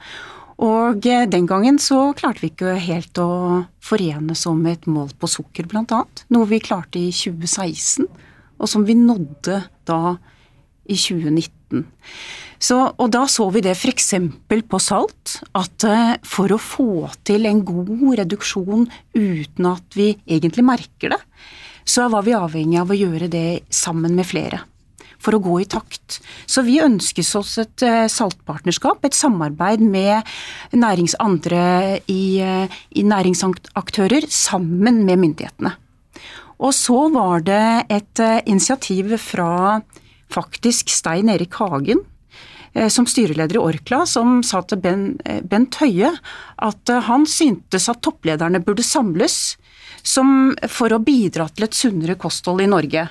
Og 0.67 1.07
uh, 1.07 1.25
den 1.31 1.49
gangen 1.49 1.81
så 1.83 2.11
klarte 2.19 2.45
vi 2.45 2.53
ikke 2.53 2.79
helt 2.87 3.21
å 3.23 3.65
forenes 3.85 4.47
om 4.51 4.65
et 4.71 4.89
mål 4.91 5.13
på 5.21 5.31
sukker, 5.31 5.69
blant 5.71 5.95
annet. 5.95 6.25
Noe 6.35 6.49
vi 6.51 6.63
klarte 6.65 7.01
i 7.01 7.13
2016, 7.15 8.09
og 8.57 8.73
som 8.73 8.87
vi 8.89 8.97
nådde 8.99 9.61
da 9.89 10.17
i 10.87 10.97
2019. 10.97 11.85
Så, 12.59 12.79
og 12.97 13.11
da 13.13 13.27
så 13.29 13.49
vi 13.53 13.63
det 13.65 13.75
f.eks. 13.77 14.15
på 14.49 14.81
salt, 14.81 15.37
at 15.57 15.85
eh, 15.87 16.15
for 16.25 16.53
å 16.53 16.61
få 16.61 17.11
til 17.27 17.49
en 17.49 17.63
god 17.67 18.23
reduksjon 18.23 18.87
uten 19.17 19.69
at 19.69 19.99
vi 19.99 20.15
egentlig 20.25 20.65
merker 20.65 21.13
det, 21.13 21.21
så 21.87 22.09
var 22.11 22.25
vi 22.27 22.35
avhengig 22.37 22.81
av 22.81 22.91
å 22.91 22.99
gjøre 22.99 23.29
det 23.31 23.51
sammen 23.71 24.17
med 24.17 24.27
flere 24.27 24.65
for 25.23 25.37
å 25.37 25.41
gå 25.43 25.55
i 25.63 25.69
takt. 25.69 26.19
Så 26.47 26.63
vi 26.67 26.77
ønsker 26.83 27.25
oss 27.39 27.57
et 27.63 27.83
eh, 27.85 28.05
saltpartnerskap, 28.13 29.05
et 29.05 29.17
samarbeid 29.17 29.83
med 29.83 30.29
nærings 30.77 31.17
andre 31.23 31.99
i, 32.13 32.39
eh, 32.45 32.81
i 32.97 33.05
næringsaktører 33.07 34.29
sammen 34.33 35.05
med 35.09 35.23
myndighetene. 35.25 35.75
Og 36.57 36.73
så 36.73 37.07
var 37.13 37.43
det 37.45 37.87
et 37.93 38.21
initiativ 38.49 39.11
fra 39.21 39.83
faktisk 40.33 40.91
Stein 40.93 41.29
Erik 41.33 41.59
Hagen, 41.61 42.05
Eh, 42.77 42.89
som 42.89 43.07
styreleder 43.09 43.57
i 43.57 43.63
Orkla, 43.63 44.05
som 44.07 44.43
sa 44.45 44.61
til 44.69 44.83
Bent 44.85 45.79
Høie 45.81 46.11
at 46.61 46.93
eh, 46.93 47.05
han 47.09 47.25
syntes 47.29 47.89
at 47.89 48.03
topplederne 48.05 48.61
burde 48.65 48.85
samles 48.85 49.57
som, 50.07 50.55
for 50.71 50.95
å 50.95 51.03
bidra 51.03 51.49
til 51.51 51.67
et 51.67 51.77
sunnere 51.77 52.17
kosthold 52.21 52.63
i 52.63 52.71
Norge. 52.71 53.03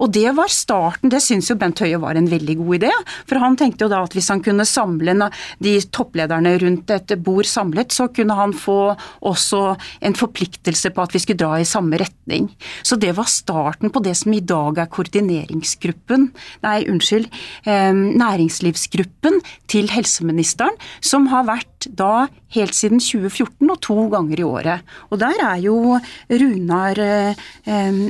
Og 0.00 0.12
det 0.14 0.30
var 0.36 0.50
starten, 0.52 1.10
det 1.12 1.20
syns 1.24 1.50
jo 1.50 1.58
Bent 1.60 1.82
Høie 1.82 1.98
var 2.00 2.16
en 2.16 2.28
veldig 2.30 2.56
god 2.60 2.78
idé. 2.78 2.92
For 3.28 3.42
han 3.42 3.58
tenkte 3.60 3.84
jo 3.84 3.90
da 3.92 4.00
at 4.06 4.14
hvis 4.16 4.30
han 4.32 4.42
kunne 4.44 4.66
samle 4.68 5.14
de 5.62 5.74
topplederne 5.92 6.54
rundt 6.62 6.92
et 6.94 7.14
bord 7.24 7.48
samlet, 7.48 7.92
så 7.94 8.08
kunne 8.14 8.36
han 8.38 8.54
få 8.56 8.94
også 9.28 9.62
en 10.04 10.16
forpliktelse 10.16 10.92
på 10.94 11.04
at 11.04 11.14
vi 11.14 11.22
skulle 11.22 11.42
dra 11.42 11.58
i 11.60 11.68
samme 11.68 12.00
retning. 12.00 12.48
Så 12.82 12.96
det 13.00 13.12
var 13.18 13.28
starten 13.30 13.92
på 13.92 14.02
det 14.04 14.16
som 14.20 14.32
i 14.32 14.40
dag 14.40 14.80
er 14.80 14.90
koordineringsgruppen, 14.92 16.30
nei 16.64 16.78
unnskyld, 16.88 17.28
eh, 17.68 17.92
næringslivsgruppen 17.92 19.40
til 19.68 19.90
helseministeren, 19.92 20.76
som 21.04 21.28
har 21.32 21.48
vært 21.48 21.90
da 21.98 22.28
helt 22.56 22.76
siden 22.76 23.02
2014 23.02 23.68
og 23.68 23.80
to 23.84 24.08
ganger 24.12 24.40
i 24.40 24.46
året. 24.46 24.96
Og 25.10 25.20
der 25.20 25.44
er 25.44 25.60
jo 25.62 25.98
Runar 26.30 26.98
eh, 27.04 27.46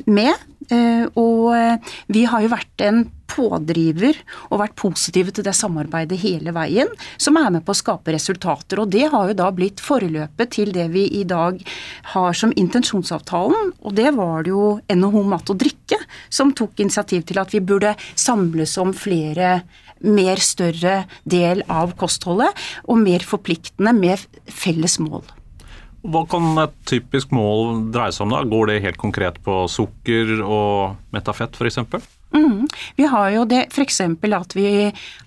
med. 0.06 0.48
Eh, 0.68 1.06
og 1.16 1.54
eh, 1.56 1.94
vi 2.12 2.26
har 2.28 2.44
jo 2.44 2.52
vært 2.52 2.84
en 2.84 3.06
pådriver 3.28 4.16
og 4.48 4.62
vært 4.62 4.76
positive 4.78 5.32
til 5.34 5.46
det 5.46 5.54
samarbeidet 5.56 6.18
hele 6.22 6.52
veien, 6.56 6.90
som 7.20 7.36
er 7.38 7.50
med 7.54 7.64
på 7.66 7.74
å 7.74 7.78
skape 7.78 8.14
resultater. 8.14 8.80
Og 8.82 8.90
det 8.92 9.06
har 9.12 9.30
jo 9.30 9.36
da 9.38 9.50
blitt 9.54 9.82
forløpet 9.84 10.54
til 10.56 10.72
det 10.74 10.88
vi 10.94 11.06
i 11.20 11.24
dag 11.28 11.60
har 12.14 12.38
som 12.38 12.54
intensjonsavtalen, 12.56 13.74
og 13.78 13.96
det 13.96 14.12
var 14.16 14.46
det 14.46 14.54
jo 14.54 14.78
NHO 14.88 15.24
Mat 15.28 15.52
og 15.52 15.60
Drikke 15.60 16.00
som 16.32 16.54
tok 16.56 16.80
initiativ 16.82 17.26
til 17.28 17.40
at 17.40 17.52
vi 17.54 17.62
burde 17.64 17.94
samles 18.16 18.76
om 18.80 18.94
flere 18.96 19.60
mer 20.04 20.40
større 20.42 21.02
del 21.28 21.64
av 21.68 21.94
kostholdet, 21.98 22.54
og 22.86 23.02
mer 23.02 23.24
forpliktende 23.26 23.94
med 23.96 24.24
felles 24.50 24.98
mål. 25.02 25.24
Hva 26.08 26.22
kan 26.30 26.54
et 26.62 26.76
typisk 26.86 27.32
mål 27.34 27.88
dreie 27.92 28.14
seg 28.14 28.28
om? 28.28 28.36
da? 28.36 28.44
Går 28.46 28.70
det 28.70 28.82
helt 28.84 29.00
konkret 29.00 29.40
på 29.44 29.64
sukker 29.70 30.38
og 30.44 30.94
metafett 31.14 31.58
f.eks.? 31.58 31.80
Mm. 32.36 32.68
Vi 32.96 33.08
har 33.08 33.30
jo 33.34 33.44
det 33.48 33.64
f.eks. 33.72 34.00
at 34.04 34.54
vi 34.56 34.70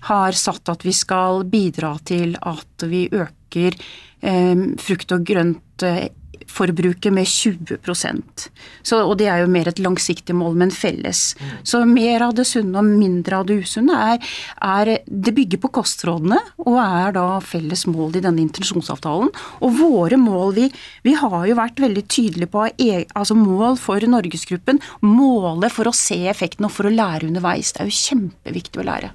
har 0.08 0.38
satt 0.38 0.72
at 0.72 0.86
vi 0.86 0.94
skal 0.96 1.44
bidra 1.50 1.96
til 2.06 2.36
at 2.40 2.86
vi 2.88 3.04
øker 3.10 3.76
eh, 4.22 4.66
frukt 4.80 5.12
og 5.12 5.26
grønt 5.28 5.86
eh, 5.86 6.08
forbruket 6.50 7.12
med 7.14 7.28
20% 7.28 8.48
så, 8.82 9.02
Og 9.06 9.16
det 9.20 9.28
er 9.30 9.42
jo 9.42 9.50
mer 9.50 9.68
et 9.70 9.80
langsiktig 9.82 10.34
mål, 10.36 10.56
men 10.58 10.72
felles. 10.74 11.34
Mm. 11.38 11.52
Så 11.66 11.82
mer 11.88 12.24
av 12.26 12.34
det 12.38 12.46
sunne 12.48 12.80
og 12.80 12.88
mindre 12.88 13.40
av 13.40 13.46
det 13.48 13.60
usunne 13.62 13.98
er, 14.12 14.32
er, 14.62 14.92
Det 15.06 15.34
bygger 15.34 15.62
på 15.62 15.72
kostrådene 15.80 16.38
og 16.64 16.78
er 16.82 17.14
da 17.16 17.26
felles 17.44 17.84
mål 17.90 18.18
i 18.18 18.24
denne 18.24 18.42
intensjonsavtalen. 18.44 19.30
Og 19.62 19.78
våre 19.78 20.18
mål 20.20 20.54
Vi, 20.56 20.66
vi 21.06 21.14
har 21.18 21.46
jo 21.46 21.56
vært 21.56 21.80
veldig 21.80 22.04
tydelige 22.08 22.50
på 22.52 22.66
e, 22.70 23.04
altså 23.14 23.36
mål 23.38 23.78
for 23.80 24.02
Norgesgruppen. 24.02 24.80
Målet 25.06 25.72
for 25.72 25.88
å 25.88 25.96
se 25.96 26.18
effekten 26.28 26.66
og 26.68 26.74
for 26.74 26.88
å 26.88 26.92
lære 26.92 27.28
underveis. 27.30 27.72
Det 27.72 27.84
er 27.84 27.90
jo 27.90 28.02
kjempeviktig 28.02 28.82
å 28.82 28.88
lære. 28.90 29.12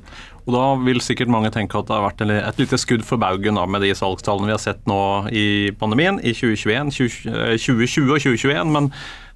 Og 0.47 0.55
Da 0.55 0.65
vil 0.79 1.03
sikkert 1.03 1.31
mange 1.31 1.51
tenke 1.51 1.75
at 1.75 1.89
det 1.89 1.95
har 1.97 2.05
vært 2.05 2.23
et 2.23 2.59
lite 2.61 2.79
skudd 2.79 3.03
for 3.03 3.19
baugen 3.19 3.59
med 3.67 3.83
de 3.83 3.91
salgstallene 3.95 4.47
vi 4.47 4.55
har 4.55 4.63
sett 4.63 4.85
nå 4.87 4.99
i 5.35 5.47
pandemien, 5.75 6.21
i 6.23 6.31
2021, 6.31 6.93
2020 7.59 8.13
og 8.15 8.21
2021. 8.23 8.71
Men 8.71 8.87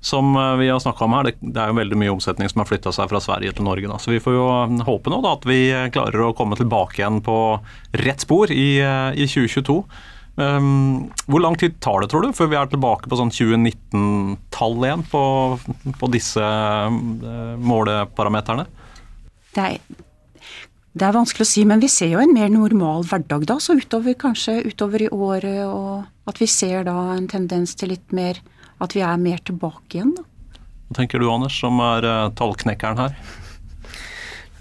som 0.01 0.35
eh, 0.35 0.55
vi 0.55 0.69
har 0.69 0.79
snakka 0.79 1.05
om 1.05 1.13
her, 1.13 1.29
det, 1.29 1.57
er 1.59 1.69
jo 1.69 1.77
veldig 1.77 1.97
mye 1.99 2.13
omsetning 2.15 2.49
som 2.49 2.63
har 2.63 2.69
flytta 2.69 2.93
seg 2.95 3.11
fra 3.11 3.21
Sverige 3.21 3.53
til 3.57 3.67
Norge. 3.67 3.89
Da. 3.91 3.99
Så 4.01 4.15
vi 4.15 4.21
får 4.23 4.37
jo 4.37 4.45
eh, 4.49 4.85
håpe 4.87 5.13
nå 5.13 5.19
da, 5.21 5.35
at 5.37 5.45
vi 5.47 5.59
klarer 5.93 6.25
å 6.25 6.33
komme 6.37 6.57
tilbake 6.59 7.03
igjen 7.03 7.19
på 7.25 7.37
rett 8.01 8.25
spor 8.25 8.53
i, 8.55 8.69
eh, 8.81 9.11
i 9.13 9.27
2022. 9.29 9.77
Um, 10.31 10.45
ehm, 10.45 10.93
hvor 11.27 11.43
lang 11.43 11.57
tid 11.59 11.75
tar 11.83 11.99
det, 12.01 12.07
tror 12.09 12.23
du, 12.23 12.31
før 12.33 12.47
vi 12.49 12.57
er 12.57 12.71
tilbake 12.71 13.11
på 13.11 13.19
sånn 13.19 13.33
2019-tall 13.35 14.87
igjen 14.87 15.03
på, 15.11 15.23
på 15.99 16.09
disse 16.13 16.39
uh, 16.39 17.57
måleparameterne? 17.59 18.65
Det 19.51 19.65
er 19.67 19.99
det 20.91 21.07
er 21.07 21.15
vanskelig 21.15 21.45
å 21.45 21.47
si, 21.47 21.61
men 21.67 21.79
vi 21.79 21.87
ser 21.91 22.09
jo 22.11 22.19
en 22.19 22.33
mer 22.35 22.49
normal 22.51 23.05
hverdag 23.07 23.45
da, 23.47 23.55
så 23.63 23.77
utover 23.79 24.17
kanskje 24.19 24.57
utover 24.67 25.05
i 25.05 25.11
året, 25.11 25.61
og 25.63 26.27
at 26.27 26.41
vi 26.41 26.47
ser 26.51 26.83
da 26.87 26.95
en 27.15 27.29
tendens 27.31 27.77
til 27.79 27.93
litt 27.95 28.15
mer 28.15 28.41
At 28.81 28.95
vi 28.97 29.03
er 29.05 29.17
mer 29.21 29.37
tilbake 29.45 29.93
igjen, 29.93 30.15
da. 30.17 30.23
Hva 30.89 30.95
tenker 30.97 31.21
du 31.21 31.27
Anders, 31.29 31.53
som 31.61 31.77
er 31.85 32.01
uh, 32.01 32.31
tallknekkeren 32.33 32.97
her? 32.97 33.11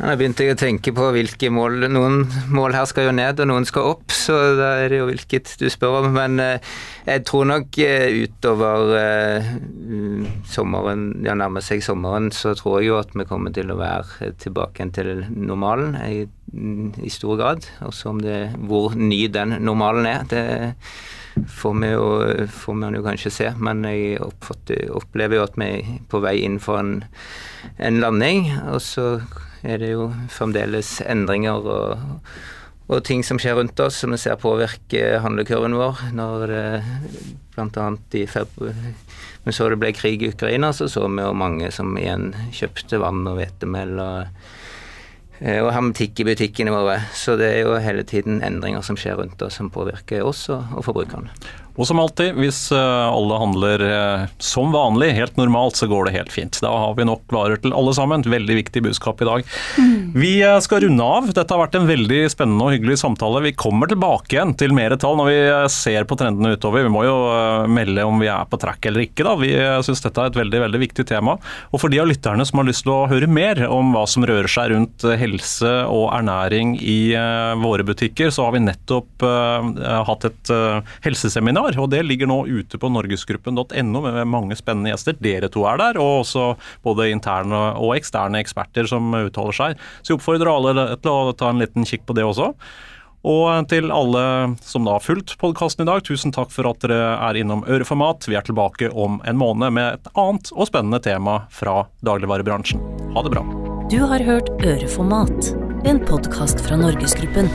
Jeg 0.01 0.17
begynte 0.17 0.45
jeg 0.47 0.55
å 0.55 0.57
tenke 0.57 0.93
på 0.97 1.11
hvilke 1.13 1.51
mål 1.53 1.83
Noen 1.93 2.23
mål 2.49 2.73
her 2.73 2.87
skal 2.89 3.11
jo 3.11 3.13
ned, 3.13 3.43
og 3.43 3.51
noen 3.51 3.67
skal 3.69 3.91
opp, 3.91 4.15
så 4.17 4.37
da 4.57 4.71
er 4.81 4.89
det 4.89 5.01
jo 5.03 5.09
hvilket 5.11 5.53
du 5.61 5.67
spør 5.69 5.99
om. 5.99 6.09
Men 6.15 6.41
eh, 6.41 6.71
jeg 7.05 7.27
tror 7.29 7.45
nok 7.51 7.77
eh, 7.85 8.23
utover 8.25 8.95
eh, 8.97 9.51
sommeren, 10.49 11.05
ja 11.27 11.37
nærmer 11.37 11.65
seg 11.65 11.85
sommeren, 11.85 12.31
så 12.33 12.55
tror 12.57 12.81
jeg 12.81 12.89
jo 12.89 12.99
at 13.03 13.13
vi 13.13 13.29
kommer 13.29 13.53
til 13.53 13.75
å 13.75 13.77
være 13.81 14.33
tilbake 14.41 14.81
igjen 14.81 14.97
til 14.97 15.13
normalen 15.37 15.99
i, 16.07 16.25
i 16.25 17.13
stor 17.13 17.37
grad. 17.37 17.69
Også 17.85 18.15
om 18.15 18.25
det 18.25 18.47
hvor 18.57 18.97
ny 18.97 19.27
den 19.29 19.59
normalen 19.61 20.09
er. 20.09 20.25
det 20.33 20.45
får 21.49 21.75
vi 21.81 21.91
jo, 21.93 22.07
får 22.53 22.79
man 22.79 22.97
jo 22.97 23.03
kanskje 23.07 23.33
se, 23.35 23.51
men 23.59 23.85
jeg 23.89 24.21
opplever 24.21 25.39
jo 25.39 25.47
at 25.47 25.59
vi 25.61 25.69
er 25.81 25.91
på 26.11 26.23
vei 26.25 26.39
inn 26.45 26.59
for 26.63 26.81
en, 26.83 26.95
en 27.79 28.01
landing. 28.03 28.51
og 28.71 28.81
så 28.85 29.21
er 29.63 29.83
det 29.83 29.93
jo 29.93 30.09
fremdeles 30.33 31.01
endringer 31.05 31.67
og, 31.69 32.23
og 32.91 33.03
ting 33.05 33.23
som 33.27 33.39
skjer 33.39 33.59
rundt 33.59 33.81
oss 33.85 34.01
som 34.03 34.15
vi 34.15 34.19
ser 34.21 34.41
påvirke 34.41 35.21
handlekurven 35.23 35.77
vår. 35.77 36.01
Når 36.17 36.47
det 36.51 36.65
bl.a. 37.55 37.91
i 38.17 38.27
februar 38.27 38.75
vi 39.45 39.53
så 39.57 39.71
det 39.73 39.79
ble 39.81 39.93
krig 39.97 40.23
i 40.23 40.33
Ukraina, 40.35 40.73
så 40.73 40.89
så 40.89 41.07
vi 41.09 41.23
jo 41.23 41.33
mange 41.37 41.71
som 41.73 41.95
igjen 41.99 42.31
kjøpte 42.53 43.01
vann 43.01 43.25
og 43.29 43.39
hvetemel 43.39 43.95
og, 43.97 44.27
eh, 44.27 44.59
og 45.41 45.71
hermetikk 45.73 46.21
i 46.21 46.27
butikkene 46.29 46.73
våre. 46.75 46.99
Så 47.17 47.39
det 47.41 47.47
er 47.49 47.63
jo 47.65 47.79
hele 47.81 48.05
tiden 48.05 48.43
endringer 48.45 48.85
som 48.85 48.99
skjer 49.01 49.17
rundt 49.17 49.41
oss 49.43 49.57
som 49.57 49.71
påvirker 49.73 50.27
oss 50.27 50.47
og, 50.53 50.67
og 50.77 50.85
forbrukerne. 50.85 51.33
Og 51.81 51.87
som 51.89 52.01
alltid, 52.03 52.37
hvis 52.37 52.59
eh, 52.77 53.09
alle 53.09 53.37
handler 53.41 53.83
eh, 53.87 54.25
som 54.43 54.69
vanlig, 54.75 55.15
helt 55.17 55.39
normalt, 55.41 55.79
så 55.81 55.87
går 55.89 56.07
det 56.07 56.17
helt 56.19 56.33
fint. 56.35 56.59
Da 56.61 56.69
har 56.69 56.97
vi 56.99 57.07
nok 57.09 57.23
varer 57.33 57.57
til 57.63 57.73
alle 57.73 57.95
sammen. 57.97 58.21
Veldig 58.21 58.57
viktig 58.59 58.83
budskap 58.85 59.23
i 59.25 59.29
dag. 59.29 59.47
Vi 60.13 60.35
eh, 60.45 60.59
skal 60.61 60.85
runde 60.85 61.07
av. 61.07 61.31
Dette 61.33 61.57
har 61.57 61.63
vært 61.63 61.79
en 61.79 61.89
veldig 61.89 62.19
spennende 62.29 62.67
og 62.67 62.75
hyggelig 62.77 62.99
samtale. 63.01 63.41
Vi 63.47 63.55
kommer 63.57 63.89
tilbake 63.89 64.37
igjen 64.37 64.53
til 64.61 64.77
mer 64.77 64.93
tall 65.01 65.17
når 65.23 65.31
vi 65.31 65.39
ser 65.73 66.05
på 66.05 66.19
trendene 66.21 66.53
utover. 66.53 66.85
Vi 66.85 66.93
må 66.93 67.07
jo 67.07 67.17
melde 67.73 68.05
om 68.05 68.21
vi 68.21 68.29
er 68.29 68.45
på 68.51 68.61
track 68.61 68.91
eller 68.91 69.07
ikke. 69.07 69.25
da. 69.25 69.35
Vi 69.41 69.55
syns 69.87 70.05
dette 70.05 70.21
er 70.21 70.35
et 70.35 70.41
veldig 70.43 70.63
veldig 70.67 70.83
viktig 70.85 71.09
tema. 71.09 71.39
Og 71.73 71.81
for 71.81 71.93
de 71.93 72.03
av 72.03 72.11
lytterne 72.11 72.45
som 72.45 72.61
har 72.61 72.69
lyst 72.69 72.85
til 72.85 72.93
å 72.93 73.09
høre 73.09 73.31
mer 73.31 73.63
om 73.73 73.95
hva 73.97 74.05
som 74.11 74.29
rører 74.29 74.51
seg 74.53 74.75
rundt 74.75 75.09
helse 75.23 75.73
og 75.89 76.11
ernæring 76.19 76.77
i 76.77 77.15
våre 77.65 77.89
butikker, 77.89 78.29
så 78.35 78.51
har 78.51 78.59
vi 78.59 78.65
nettopp 78.67 79.25
hatt 80.11 80.29
et 80.29 80.55
helseseminar 81.07 81.70
har. 81.77 81.83
og 81.85 81.91
Det 81.93 82.03
ligger 82.07 82.31
nå 82.31 82.43
ute 82.47 82.79
på 82.81 82.91
norgesgruppen.no 82.93 84.05
med 84.05 84.21
mange 84.29 84.59
spennende 84.59 84.93
gjester. 84.93 85.19
Dere 85.21 85.51
to 85.53 85.65
er 85.69 85.81
der, 85.81 86.01
og 86.01 86.25
også 86.25 86.55
både 86.87 87.11
interne 87.15 87.65
og 87.79 87.97
eksterne 87.97 88.41
eksperter 88.43 88.89
som 88.91 89.13
uttaler 89.15 89.57
seg. 89.57 89.83
Så 90.03 90.15
jeg 90.15 90.21
oppfordrer 90.21 90.53
alle 90.53 90.87
til 91.01 91.13
å 91.13 91.35
ta 91.37 91.51
en 91.51 91.61
liten 91.63 91.87
kikk 91.89 92.07
på 92.09 92.17
det 92.19 92.27
også. 92.27 92.53
Og 93.21 93.69
til 93.69 93.91
alle 93.93 94.23
som 94.65 94.87
da 94.89 94.95
har 94.97 95.05
fulgt 95.05 95.35
podkasten 95.41 95.85
i 95.85 95.91
dag, 95.91 96.01
tusen 96.07 96.33
takk 96.33 96.53
for 96.55 96.71
at 96.71 96.81
dere 96.81 97.19
er 97.19 97.41
innom 97.43 97.67
Øreformat. 97.69 98.25
Vi 98.31 98.39
er 98.39 98.47
tilbake 98.47 98.89
om 98.91 99.21
en 99.29 99.41
måned 99.41 99.77
med 99.77 99.99
et 99.99 100.13
annet 100.15 100.53
og 100.57 100.71
spennende 100.71 101.03
tema 101.05 101.43
fra 101.53 101.83
dagligvarebransjen. 102.07 102.81
Ha 103.13 103.27
det 103.27 103.35
bra. 103.37 103.45
Du 103.93 103.99
har 104.07 104.25
hørt 104.25 104.49
Øreformat, 104.65 105.53
en 105.85 106.01
podkast 106.09 106.65
fra 106.65 106.81
Norgesgruppen. 106.81 107.51